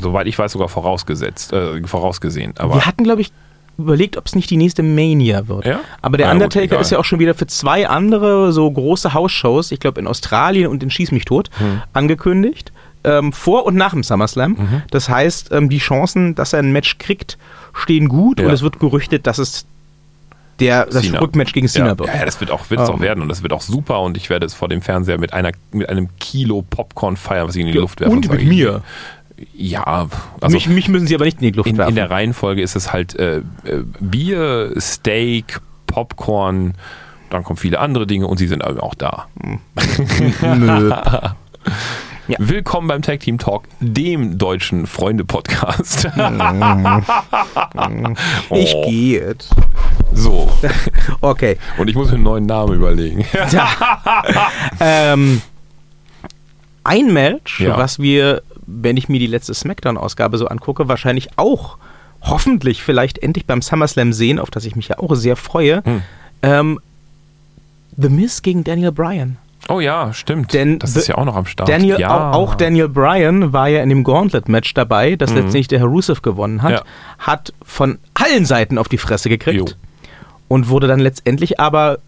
soweit 0.00 0.26
ich 0.28 0.38
weiß, 0.38 0.52
sogar 0.52 0.70
vorausgesetzt, 0.70 1.52
äh, 1.52 1.86
vorausgesehen. 1.86 2.54
Aber 2.56 2.74
Wir 2.76 2.86
hatten, 2.86 3.04
glaube 3.04 3.20
ich, 3.20 3.32
überlegt, 3.76 4.16
ob 4.16 4.24
es 4.24 4.34
nicht 4.34 4.48
die 4.48 4.56
nächste 4.56 4.82
Mania 4.82 5.46
wird. 5.46 5.66
Ja? 5.66 5.80
Aber 6.00 6.16
der 6.16 6.28
gut, 6.28 6.34
Undertaker 6.36 6.64
egal. 6.64 6.80
ist 6.80 6.90
ja 6.90 6.98
auch 6.98 7.04
schon 7.04 7.18
wieder 7.18 7.34
für 7.34 7.46
zwei 7.46 7.86
andere 7.86 8.52
so 8.54 8.70
große 8.70 9.12
Hausshows, 9.12 9.72
ich 9.72 9.80
glaube 9.80 10.00
in 10.00 10.06
Australien 10.06 10.68
und 10.68 10.82
in 10.82 10.88
Schieß 10.88 11.12
mich 11.12 11.26
tot, 11.26 11.50
Hm. 11.58 11.82
angekündigt. 11.92 12.72
Ähm, 13.04 13.32
vor 13.32 13.66
und 13.66 13.74
nach 13.74 13.90
dem 13.92 14.04
SummerSlam. 14.04 14.52
Mhm. 14.52 14.82
Das 14.90 15.08
heißt, 15.08 15.50
ähm, 15.52 15.68
die 15.68 15.78
Chancen, 15.78 16.34
dass 16.36 16.52
er 16.52 16.60
ein 16.60 16.70
Match 16.72 16.98
kriegt, 16.98 17.36
stehen 17.74 18.08
gut 18.08 18.40
Ja. 18.40 18.46
und 18.46 18.52
es 18.52 18.62
wird 18.62 18.78
gerüchtet, 18.80 19.26
dass 19.26 19.38
es 19.38 19.66
der, 20.60 20.86
das 20.86 21.02
Cena. 21.02 21.18
Rückmatch 21.20 21.52
gegen 21.52 21.66
Cena 21.68 21.86
ja, 21.88 21.98
wird. 21.98 22.08
ja, 22.14 22.24
das 22.24 22.38
wird 22.40 22.50
auch, 22.50 22.68
wird 22.70 22.80
es 22.80 22.88
Ähm. 22.88 22.94
auch 22.94 23.00
werden 23.00 23.22
und 23.22 23.28
das 23.28 23.42
wird 23.42 23.52
auch 23.52 23.62
super 23.62 24.00
und 24.00 24.16
ich 24.16 24.30
werde 24.30 24.46
es 24.46 24.54
vor 24.54 24.68
dem 24.68 24.82
Fernseher 24.82 25.18
mit 25.18 25.32
einer 25.32 25.50
mit 25.72 25.88
einem 25.88 26.08
Kilo 26.20 26.62
Popcorn 26.62 27.16
feiern, 27.16 27.48
was 27.48 27.56
ich 27.56 27.62
in 27.62 27.68
die 27.72 27.78
Luft 27.78 28.00
werfe. 28.00 28.12
und 28.12 28.30
mit 28.30 28.44
mir. 28.44 28.82
Ja, 29.56 30.08
also 30.40 30.54
mich, 30.54 30.68
mich 30.68 30.88
müssen 30.88 31.06
sie 31.08 31.14
aber 31.16 31.24
nicht 31.24 31.38
in 31.40 31.50
die 31.52 31.56
Luft 31.56 31.68
in, 31.68 31.76
werfen. 31.76 31.88
in 31.90 31.96
der 31.96 32.10
Reihenfolge 32.10 32.62
ist 32.62 32.76
es 32.76 32.92
halt 32.92 33.16
äh, 33.18 33.38
äh, 33.38 33.42
Bier, 33.98 34.72
Steak, 34.78 35.58
Popcorn, 35.88 36.74
dann 37.30 37.42
kommen 37.42 37.56
viele 37.56 37.80
andere 37.80 38.06
Dinge 38.06 38.26
und 38.28 38.36
sie 38.36 38.46
sind 38.46 38.62
aber 38.62 38.82
auch 38.84 38.94
da. 38.94 39.26
Nö. 40.56 40.94
Ja. 42.32 42.38
Willkommen 42.40 42.88
beim 42.88 43.02
Tag 43.02 43.20
Team 43.20 43.36
Talk, 43.36 43.64
dem 43.80 44.38
deutschen 44.38 44.86
Freunde-Podcast. 44.86 46.04
Ich 48.54 48.74
Oh, 48.74 48.84
gehe 48.86 49.20
jetzt. 49.20 49.50
So. 50.14 50.50
Okay. 51.20 51.58
Und 51.76 51.88
ich 51.88 51.94
muss 51.94 52.08
mir 52.08 52.14
einen 52.14 52.22
neuen 52.22 52.46
Namen 52.46 52.72
überlegen. 52.74 53.26
Ähm, 54.80 55.42
ein 56.84 57.12
Match, 57.12 57.60
Ja. 57.60 57.76
was 57.76 57.98
wir, 57.98 58.40
wenn 58.66 58.96
ich 58.96 59.10
mir 59.10 59.18
die 59.18 59.26
letzte 59.26 59.52
Smackdown-Ausgabe 59.52 60.38
so 60.38 60.46
angucke, 60.48 60.88
wahrscheinlich 60.88 61.36
auch 61.36 61.76
hoffentlich 62.22 62.82
vielleicht 62.82 63.18
endlich 63.18 63.44
beim 63.44 63.60
SummerSlam 63.60 64.14
sehen, 64.14 64.38
auf 64.38 64.50
das 64.50 64.64
ich 64.64 64.74
mich 64.74 64.88
ja 64.88 64.98
auch 64.98 65.14
sehr 65.16 65.36
freue. 65.36 65.82
Hm. 65.84 66.02
Ähm, 66.42 66.80
The 67.98 68.08
Miz 68.08 68.40
gegen 68.40 68.64
Daniel 68.64 68.92
Bryan. 68.92 69.36
Oh 69.68 69.80
ja, 69.80 70.12
stimmt. 70.12 70.52
Denn 70.52 70.78
das 70.80 70.96
ist 70.96 71.06
ja 71.08 71.16
auch 71.16 71.24
noch 71.24 71.36
am 71.36 71.46
Start. 71.46 71.68
Daniel, 71.68 72.00
ja. 72.00 72.30
auch, 72.32 72.34
auch 72.34 72.54
Daniel 72.56 72.88
Bryan 72.88 73.52
war 73.52 73.68
ja 73.68 73.82
in 73.82 73.88
dem 73.88 74.02
Gauntlet-Match 74.04 74.74
dabei, 74.74 75.14
das 75.16 75.30
letztendlich 75.32 75.68
der 75.68 75.78
Herr 75.78 75.86
Rusev 75.86 76.20
gewonnen 76.22 76.62
hat, 76.62 76.70
Mhm. 76.70 76.76
Ja. 76.76 76.82
hat 77.18 77.52
von 77.64 77.98
allen 78.14 78.44
Seiten 78.44 78.76
auf 78.78 78.88
die 78.88 78.98
Fresse 78.98 79.28
gekriegt 79.28 79.70
Jo. 79.70 79.76
und 80.48 80.68
wurde 80.68 80.88
dann 80.88 80.98
letztendlich 81.00 81.60
aber 81.60 81.98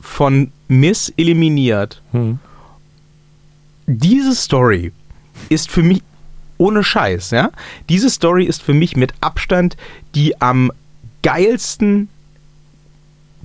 von 0.00 0.52
Miz 0.68 1.12
eliminiert. 1.16 2.00
Hm. 2.12 2.38
diese 3.86 4.34
Story 4.36 4.92
ist 5.48 5.68
für 5.70 5.82
mich 5.82 6.02
ohne 6.58 6.84
Scheiß, 6.84 7.32
ja. 7.32 7.50
Diese 7.88 8.08
Story 8.08 8.44
ist 8.44 8.62
für 8.62 8.72
mich 8.74 8.96
mit 8.96 9.12
Abstand 9.20 9.76
die 10.14 10.40
am 10.40 10.70
geilsten, 11.22 12.08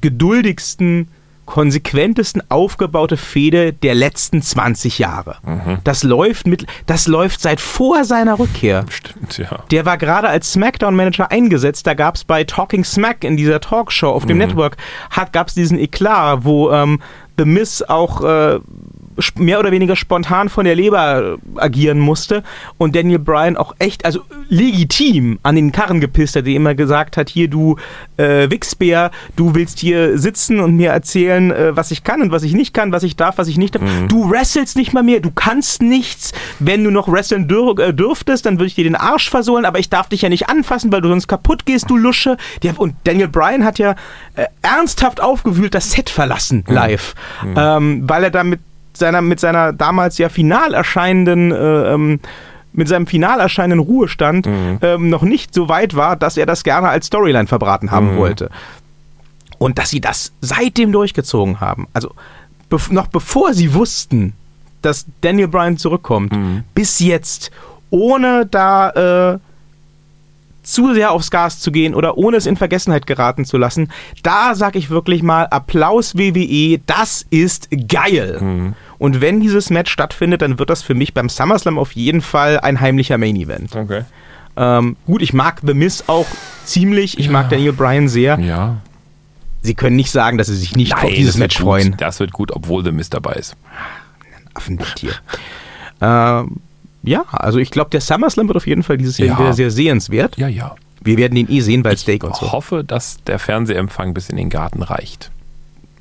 geduldigsten, 0.01 1.07
konsequentesten 1.45 2.43
aufgebaute 2.49 3.17
Fehde 3.17 3.73
der 3.73 3.95
letzten 3.95 4.41
20 4.41 4.99
Jahre. 4.99 5.37
Mhm. 5.43 5.77
Das 5.83 6.03
läuft 6.03 6.47
mit, 6.47 6.65
das 6.85 7.07
läuft 7.07 7.41
seit 7.41 7.61
vor 7.61 8.03
seiner 8.03 8.39
Rückkehr. 8.39 8.85
Stimmt, 8.89 9.37
ja. 9.37 9.63
Der 9.71 9.85
war 9.85 9.97
gerade 9.97 10.27
als 10.27 10.53
SmackDown-Manager 10.53 11.31
eingesetzt. 11.31 11.87
Da 11.87 11.93
gab 11.93 12.15
es 12.15 12.23
bei 12.23 12.43
Talking 12.43 12.83
Smack 12.83 13.23
in 13.23 13.37
dieser 13.37 13.59
Talkshow 13.59 14.09
auf 14.09 14.25
dem 14.25 14.37
Network, 14.37 14.77
gab 15.31 15.47
es 15.47 15.53
diesen 15.53 15.77
Eklat, 15.77 16.43
wo 16.43 16.71
ähm, 16.71 16.99
The 17.37 17.45
Miz 17.45 17.81
auch 17.81 18.21
äh, 18.21 18.59
mehr 19.37 19.59
oder 19.59 19.71
weniger 19.71 19.95
spontan 19.95 20.49
von 20.49 20.65
der 20.65 20.75
Leber 20.75 21.37
agieren 21.55 21.99
musste 21.99 22.43
und 22.77 22.95
Daniel 22.95 23.19
Bryan 23.19 23.57
auch 23.57 23.75
echt, 23.79 24.05
also 24.05 24.21
legitim 24.49 25.39
an 25.43 25.55
den 25.55 25.71
Karren 25.71 26.01
gepisst 26.01 26.35
hat, 26.35 26.45
der 26.45 26.53
immer 26.53 26.75
gesagt 26.75 27.17
hat, 27.17 27.29
hier 27.29 27.47
du 27.47 27.77
äh, 28.17 28.49
Wichsbär, 28.49 29.11
du 29.35 29.55
willst 29.55 29.79
hier 29.79 30.17
sitzen 30.17 30.59
und 30.59 30.75
mir 30.75 30.91
erzählen, 30.91 31.51
äh, 31.51 31.75
was 31.75 31.91
ich 31.91 32.03
kann 32.03 32.21
und 32.21 32.31
was 32.31 32.43
ich 32.43 32.53
nicht 32.53 32.73
kann, 32.73 32.91
was 32.91 33.03
ich 33.03 33.15
darf, 33.15 33.37
was 33.37 33.47
ich 33.47 33.57
nicht 33.57 33.75
darf. 33.75 33.83
Du 34.07 34.29
wrestelst 34.29 34.75
nicht 34.75 34.93
mal 34.93 35.03
mehr, 35.03 35.19
du 35.19 35.31
kannst 35.31 35.81
nichts. 35.81 36.33
Wenn 36.59 36.83
du 36.83 36.91
noch 36.91 37.07
wresteln 37.11 37.47
dür 37.47 37.77
äh, 37.79 37.93
dürftest, 37.93 38.45
dann 38.45 38.55
würde 38.55 38.67
ich 38.67 38.75
dir 38.75 38.83
den 38.83 38.95
Arsch 38.95 39.29
versohlen, 39.29 39.65
aber 39.65 39.79
ich 39.79 39.89
darf 39.89 40.09
dich 40.09 40.21
ja 40.21 40.29
nicht 40.29 40.49
anfassen, 40.49 40.91
weil 40.91 41.01
du 41.01 41.09
sonst 41.09 41.27
kaputt 41.27 41.65
gehst, 41.65 41.89
du 41.89 41.97
Lusche. 41.97 42.37
Und 42.77 42.95
Daniel 43.03 43.27
Bryan 43.27 43.63
hat 43.63 43.79
ja 43.79 43.95
äh, 44.35 44.45
ernsthaft 44.61 45.21
aufgewühlt 45.21 45.73
das 45.73 45.91
Set 45.91 46.09
verlassen, 46.09 46.63
live, 46.67 47.15
ähm, 47.55 48.03
weil 48.07 48.23
er 48.25 48.31
da 48.31 48.43
mit 48.43 48.59
seiner, 48.97 49.21
mit 49.21 49.39
seiner 49.39 49.73
damals 49.73 50.17
ja 50.17 50.29
final 50.29 50.73
erscheinenden 50.73 51.51
äh, 51.51 51.93
ähm, 51.93 52.19
mit 52.73 52.89
seinem 52.89 53.07
final 53.07 53.39
erscheinenden 53.39 53.79
Ruhestand 53.79 54.47
ähm, 54.81 55.09
noch 55.09 55.21
nicht 55.21 55.53
so 55.53 55.69
weit 55.69 55.95
war, 55.95 56.17
dass 56.17 56.35
er 56.35 56.45
das 56.45 56.65
gerne 56.65 56.89
als 56.89 57.07
Storyline 57.07 57.47
verbraten 57.47 57.89
haben 57.89 58.17
wollte. 58.17 58.49
Und 59.57 59.79
dass 59.79 59.91
sie 59.91 60.01
das 60.01 60.33
seitdem 60.41 60.91
durchgezogen 60.91 61.61
haben, 61.61 61.87
also 61.93 62.11
bev 62.69 62.91
noch 62.91 63.07
bevor 63.07 63.53
sie 63.53 63.73
wussten, 63.73 64.33
dass 64.81 65.05
Daniel 65.21 65.47
Bryan 65.47 65.77
zurückkommt, 65.77 66.33
bis 66.73 66.99
jetzt, 66.99 67.49
ohne 67.89 68.45
da 68.45 69.35
äh, 69.35 69.39
zu 70.65 70.93
sehr 70.93 71.11
aufs 71.11 71.31
Gas 71.31 71.59
zu 71.59 71.71
gehen 71.71 71.95
oder 71.95 72.17
ohne 72.17 72.37
es 72.37 72.45
in 72.45 72.57
Vergessenheit 72.57 73.07
geraten 73.07 73.45
zu 73.45 73.57
lassen, 73.57 73.89
da 74.23 74.55
sag 74.55 74.75
ich 74.75 74.89
wirklich 74.89 75.23
mal 75.23 75.45
Applaus 75.47 76.15
WWE, 76.15 76.79
das 76.85 77.25
ist 77.29 77.69
geil. 77.87 78.73
Und 78.97 79.21
wenn 79.21 79.39
dieses 79.41 79.69
Match 79.69 79.91
stattfindet, 79.91 80.41
dann 80.41 80.59
wird 80.59 80.69
das 80.69 80.81
für 80.83 80.93
mich 80.95 81.13
beim 81.13 81.29
SummerSlam 81.29 81.77
auf 81.77 81.91
jeden 81.93 82.21
Fall 82.21 82.59
ein 82.59 82.79
heimlicher 82.81 83.17
Main 83.17 83.35
Event. 83.35 83.75
Okay. 83.75 84.03
Ähm, 84.57 84.95
gut, 85.05 85.21
ich 85.21 85.33
mag 85.33 85.61
The 85.65 85.73
Miz 85.73 86.05
auch 86.07 86.27
ziemlich, 86.63 87.19
ich 87.19 87.29
mag 87.29 87.49
Daniel 87.49 87.73
Bryan 87.73 88.07
sehr. 88.07 88.39
Ja. 88.39 88.77
Sie 89.61 89.73
können 89.73 89.95
nicht 89.95 90.11
sagen, 90.11 90.37
dass 90.37 90.47
sie 90.47 90.55
sich 90.55 90.75
nicht 90.75 90.95
auf 90.95 91.09
dieses 91.09 91.37
Match 91.37 91.57
gut. 91.57 91.65
freuen. 91.65 91.95
Das 91.97 92.19
wird 92.19 92.31
gut, 92.31 92.51
obwohl 92.51 92.83
The 92.83 92.91
Mist 92.91 93.13
dabei 93.13 93.33
ist. 93.33 93.55
Affendicktier. 94.53 95.11
ähm, 96.01 96.57
ja, 97.05 97.23
also 97.31 97.59
ich 97.59 97.71
glaube, 97.71 97.89
der 97.91 98.01
SummerSlam 98.01 98.47
wird 98.47 98.57
auf 98.57 98.67
jeden 98.67 98.83
Fall 98.83 98.97
dieses 98.97 99.17
Jahr 99.17 99.27
Ja. 99.29 99.39
wieder 99.39 99.53
sehr 99.53 99.71
sehenswert. 99.71 100.37
Ja, 100.37 100.47
ja. 100.47 100.75
Wir 101.01 101.17
werden 101.17 101.35
ihn 101.37 101.47
eh 101.49 101.61
sehen 101.61 101.83
bei 101.83 101.95
Steak 101.95 102.23
und 102.23 102.31
Ich 102.31 102.37
so. 102.37 102.51
hoffe, 102.51 102.83
dass 102.83 103.17
der 103.25 103.37
Fernsehempfang 103.39 104.13
bis 104.13 104.29
in 104.29 104.37
den 104.37 104.49
Garten 104.49 104.81
reicht. 104.81 105.31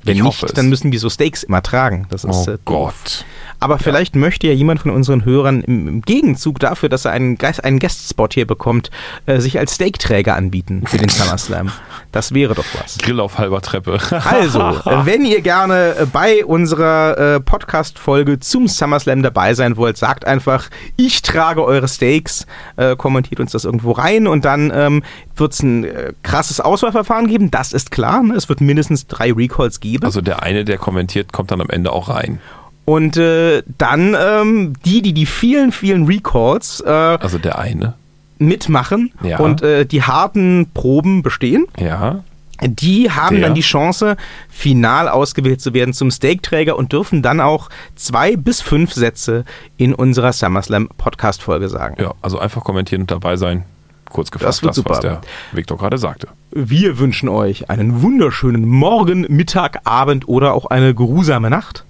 Wenn 0.03 0.17
ich 0.17 0.23
nicht, 0.23 0.57
dann 0.57 0.69
müssen 0.69 0.91
wir 0.91 0.99
so 0.99 1.09
Steaks 1.09 1.43
immer 1.43 1.61
tragen. 1.63 2.05
Das 2.09 2.23
ist 2.23 2.47
Oh 2.47 2.51
äh. 2.51 2.57
Gott. 2.65 3.25
Aber 3.59 3.79
vielleicht 3.79 4.15
möchte 4.15 4.47
ja 4.47 4.53
jemand 4.53 4.81
von 4.81 4.91
unseren 4.91 5.25
Hörern 5.25 5.61
im, 5.61 5.87
im 5.87 6.01
Gegenzug 6.01 6.59
dafür, 6.59 6.89
dass 6.89 7.05
er 7.05 7.11
einen, 7.11 7.37
Geist- 7.37 7.63
einen 7.63 7.79
Guest-Spot 7.79 8.27
hier 8.31 8.45
bekommt, 8.47 8.91
äh, 9.25 9.39
sich 9.39 9.57
als 9.59 9.75
Steakträger 9.75 10.35
anbieten 10.35 10.83
für 10.85 10.97
den 10.97 11.09
SummerSlam. 11.09 11.71
Das 12.11 12.33
wäre 12.33 12.53
doch 12.55 12.65
was. 12.81 12.97
Grill 12.97 13.19
auf 13.19 13.37
halber 13.37 13.61
Treppe. 13.61 13.97
Also, 14.25 14.59
äh, 14.59 15.05
wenn 15.05 15.25
ihr 15.25 15.41
gerne 15.41 15.95
äh, 15.99 16.05
bei 16.05 16.45
unserer 16.45 17.35
äh, 17.35 17.39
Podcast-Folge 17.39 18.39
zum 18.39 18.67
SummerSlam 18.67 19.23
dabei 19.23 19.53
sein 19.53 19.77
wollt, 19.77 19.97
sagt 19.97 20.25
einfach, 20.25 20.69
ich 20.97 21.21
trage 21.21 21.63
eure 21.63 21.87
Steaks, 21.87 22.45
äh, 22.77 22.95
kommentiert 22.95 23.39
uns 23.39 23.51
das 23.51 23.65
irgendwo 23.65 23.91
rein 23.91 24.27
und 24.27 24.45
dann 24.45 24.71
ähm, 24.73 25.03
wird 25.35 25.53
es 25.53 25.61
ein 25.63 25.83
äh, 25.83 26.13
krasses 26.23 26.59
Auswahlverfahren 26.59 27.27
geben, 27.27 27.51
das 27.51 27.73
ist 27.73 27.91
klar. 27.91 28.23
Ne? 28.23 28.35
Es 28.35 28.49
wird 28.49 28.61
mindestens 28.61 29.07
drei 29.07 29.31
Recalls 29.31 29.79
geben. 29.79 30.03
Also 30.05 30.21
der 30.21 30.43
eine, 30.43 30.65
der 30.65 30.77
kommentiert, 30.77 31.33
kommt 31.33 31.51
dann 31.51 31.61
am 31.61 31.69
Ende 31.69 31.91
auch 31.91 32.09
rein. 32.09 32.39
Und 32.85 33.17
äh, 33.17 33.63
dann 33.77 34.15
ähm, 34.19 34.73
die, 34.85 35.01
die 35.01 35.13
die 35.13 35.25
vielen, 35.25 35.71
vielen 35.71 36.05
Recalls 36.05 36.81
äh, 36.85 36.89
Also 36.89 37.37
der 37.37 37.57
eine. 37.59 37.93
mitmachen 38.37 39.11
Ja. 39.23 39.39
und 39.39 39.61
äh, 39.61 39.85
die 39.85 40.03
harten 40.03 40.67
Proben 40.73 41.23
bestehen, 41.23 41.65
Ja. 41.79 42.23
die 42.61 43.09
haben 43.11 43.37
Der. 43.37 43.45
dann 43.47 43.55
die 43.55 43.61
Chance, 43.61 44.17
final 44.49 45.07
ausgewählt 45.09 45.61
zu 45.61 45.73
werden 45.73 45.93
zum 45.93 46.11
Steakträger 46.11 46.77
und 46.77 46.91
dürfen 46.93 47.21
dann 47.21 47.41
auch 47.41 47.69
zwei 47.95 48.35
bis 48.35 48.61
fünf 48.61 48.93
Sätze 48.93 49.45
in 49.77 49.93
unserer 49.93 50.31
SummerSlam 50.33 50.89
Podcast-Folge 50.97 51.69
sagen. 51.69 51.95
Ja, 51.99 52.13
also 52.21 52.39
einfach 52.39 52.63
kommentieren 52.63 53.01
und 53.01 53.11
dabei 53.11 53.35
sein. 53.37 53.63
Kurz 54.11 54.31
gefasst, 54.31 54.47
Das 54.59 54.61
wird 54.61 54.69
das, 54.69 54.75
super. 54.77 54.89
was 54.91 54.99
der 54.99 55.21
Viktor 55.51 55.77
gerade 55.77 55.97
sagte. 55.97 56.27
Wir 56.51 56.99
wünschen 56.99 57.27
euch 57.27 57.69
einen 57.69 58.01
wunderschönen 58.01 58.65
Morgen, 58.65 59.25
Mittag, 59.29 59.79
Abend 59.83 60.27
oder 60.29 60.53
auch 60.53 60.67
eine 60.67 60.93
geruhsame 60.93 61.49
Nacht. 61.49 61.83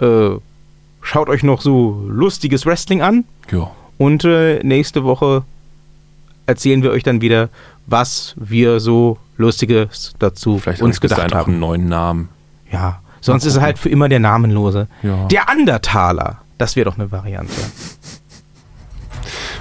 Äh, 0.00 0.30
schaut 1.02 1.28
euch 1.28 1.42
noch 1.42 1.60
so 1.60 2.02
lustiges 2.08 2.66
Wrestling 2.66 3.02
an 3.02 3.24
Ja. 3.50 3.70
und 3.98 4.24
äh, 4.24 4.60
nächste 4.62 5.04
Woche 5.04 5.42
erzählen 6.46 6.82
wir 6.82 6.90
euch 6.90 7.02
dann 7.02 7.20
wieder, 7.20 7.48
was 7.86 8.34
wir 8.36 8.80
so 8.80 9.18
Lustiges 9.36 10.14
dazu 10.18 10.58
Vielleicht 10.58 10.82
uns 10.82 11.00
gedacht 11.00 11.18
dahin 11.20 11.32
auch 11.32 11.46
einen 11.46 11.54
haben. 11.56 11.58
neuen 11.60 11.88
Namen. 11.88 12.28
Ja, 12.72 13.00
sonst 13.20 13.44
ist 13.44 13.56
er 13.56 13.62
halt 13.62 13.78
für 13.78 13.88
immer 13.88 14.08
der 14.08 14.18
Namenlose. 14.20 14.88
Ja. 15.02 15.26
Der 15.26 15.46
Undertaler, 15.50 16.38
das 16.58 16.74
wäre 16.76 16.90
doch 16.90 16.98
eine 16.98 17.10
Variante. 17.12 17.52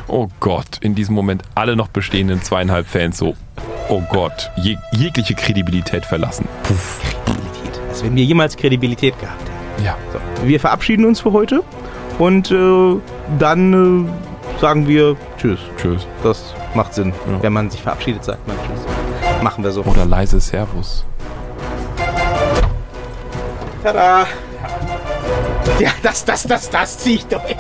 Oh 0.07 0.29
Gott, 0.39 0.77
in 0.81 0.95
diesem 0.95 1.15
Moment 1.15 1.43
alle 1.55 1.75
noch 1.75 1.89
bestehenden 1.89 2.41
zweieinhalb 2.41 2.87
Fans 2.87 3.17
so, 3.17 3.35
oh 3.89 4.01
Gott, 4.09 4.49
jeg 4.55 4.77
jegliche 4.93 5.33
Kredibilität 5.35 6.05
verlassen. 6.05 6.47
Puff. 6.63 7.01
Kredibilität. 7.25 7.81
Als 7.89 8.03
wenn 8.03 8.15
wir 8.15 8.23
jemals 8.23 8.55
Kredibilität 8.55 9.19
gehabt 9.19 9.41
hätten. 9.41 9.56
Ja. 9.83 9.95
So, 10.11 10.19
wir 10.47 10.59
verabschieden 10.59 11.05
uns 11.05 11.19
für 11.19 11.33
heute 11.33 11.63
und 12.19 12.51
äh, 12.51 12.95
dann 13.39 14.07
äh, 14.07 14.59
sagen 14.59 14.87
wir 14.87 15.15
Tschüss. 15.37 15.59
Tschüss. 15.77 16.07
Das 16.23 16.53
macht 16.73 16.93
Sinn. 16.93 17.13
Ja. 17.31 17.43
Wenn 17.43 17.53
man 17.53 17.69
sich 17.69 17.81
verabschiedet, 17.81 18.23
sagt 18.23 18.47
man 18.47 18.57
Tschüss. 18.57 19.43
Machen 19.43 19.63
wir 19.63 19.71
so. 19.71 19.83
Oder 19.83 20.05
leise 20.05 20.39
Servus. 20.39 21.05
Tada! 23.83 24.25
Ja, 25.79 25.91
das, 26.01 26.25
das, 26.25 26.43
das, 26.43 26.69
das 26.69 26.97
zieh 26.97 27.15
ich 27.15 27.27
doch. 27.27 27.43
ey. 27.45 27.55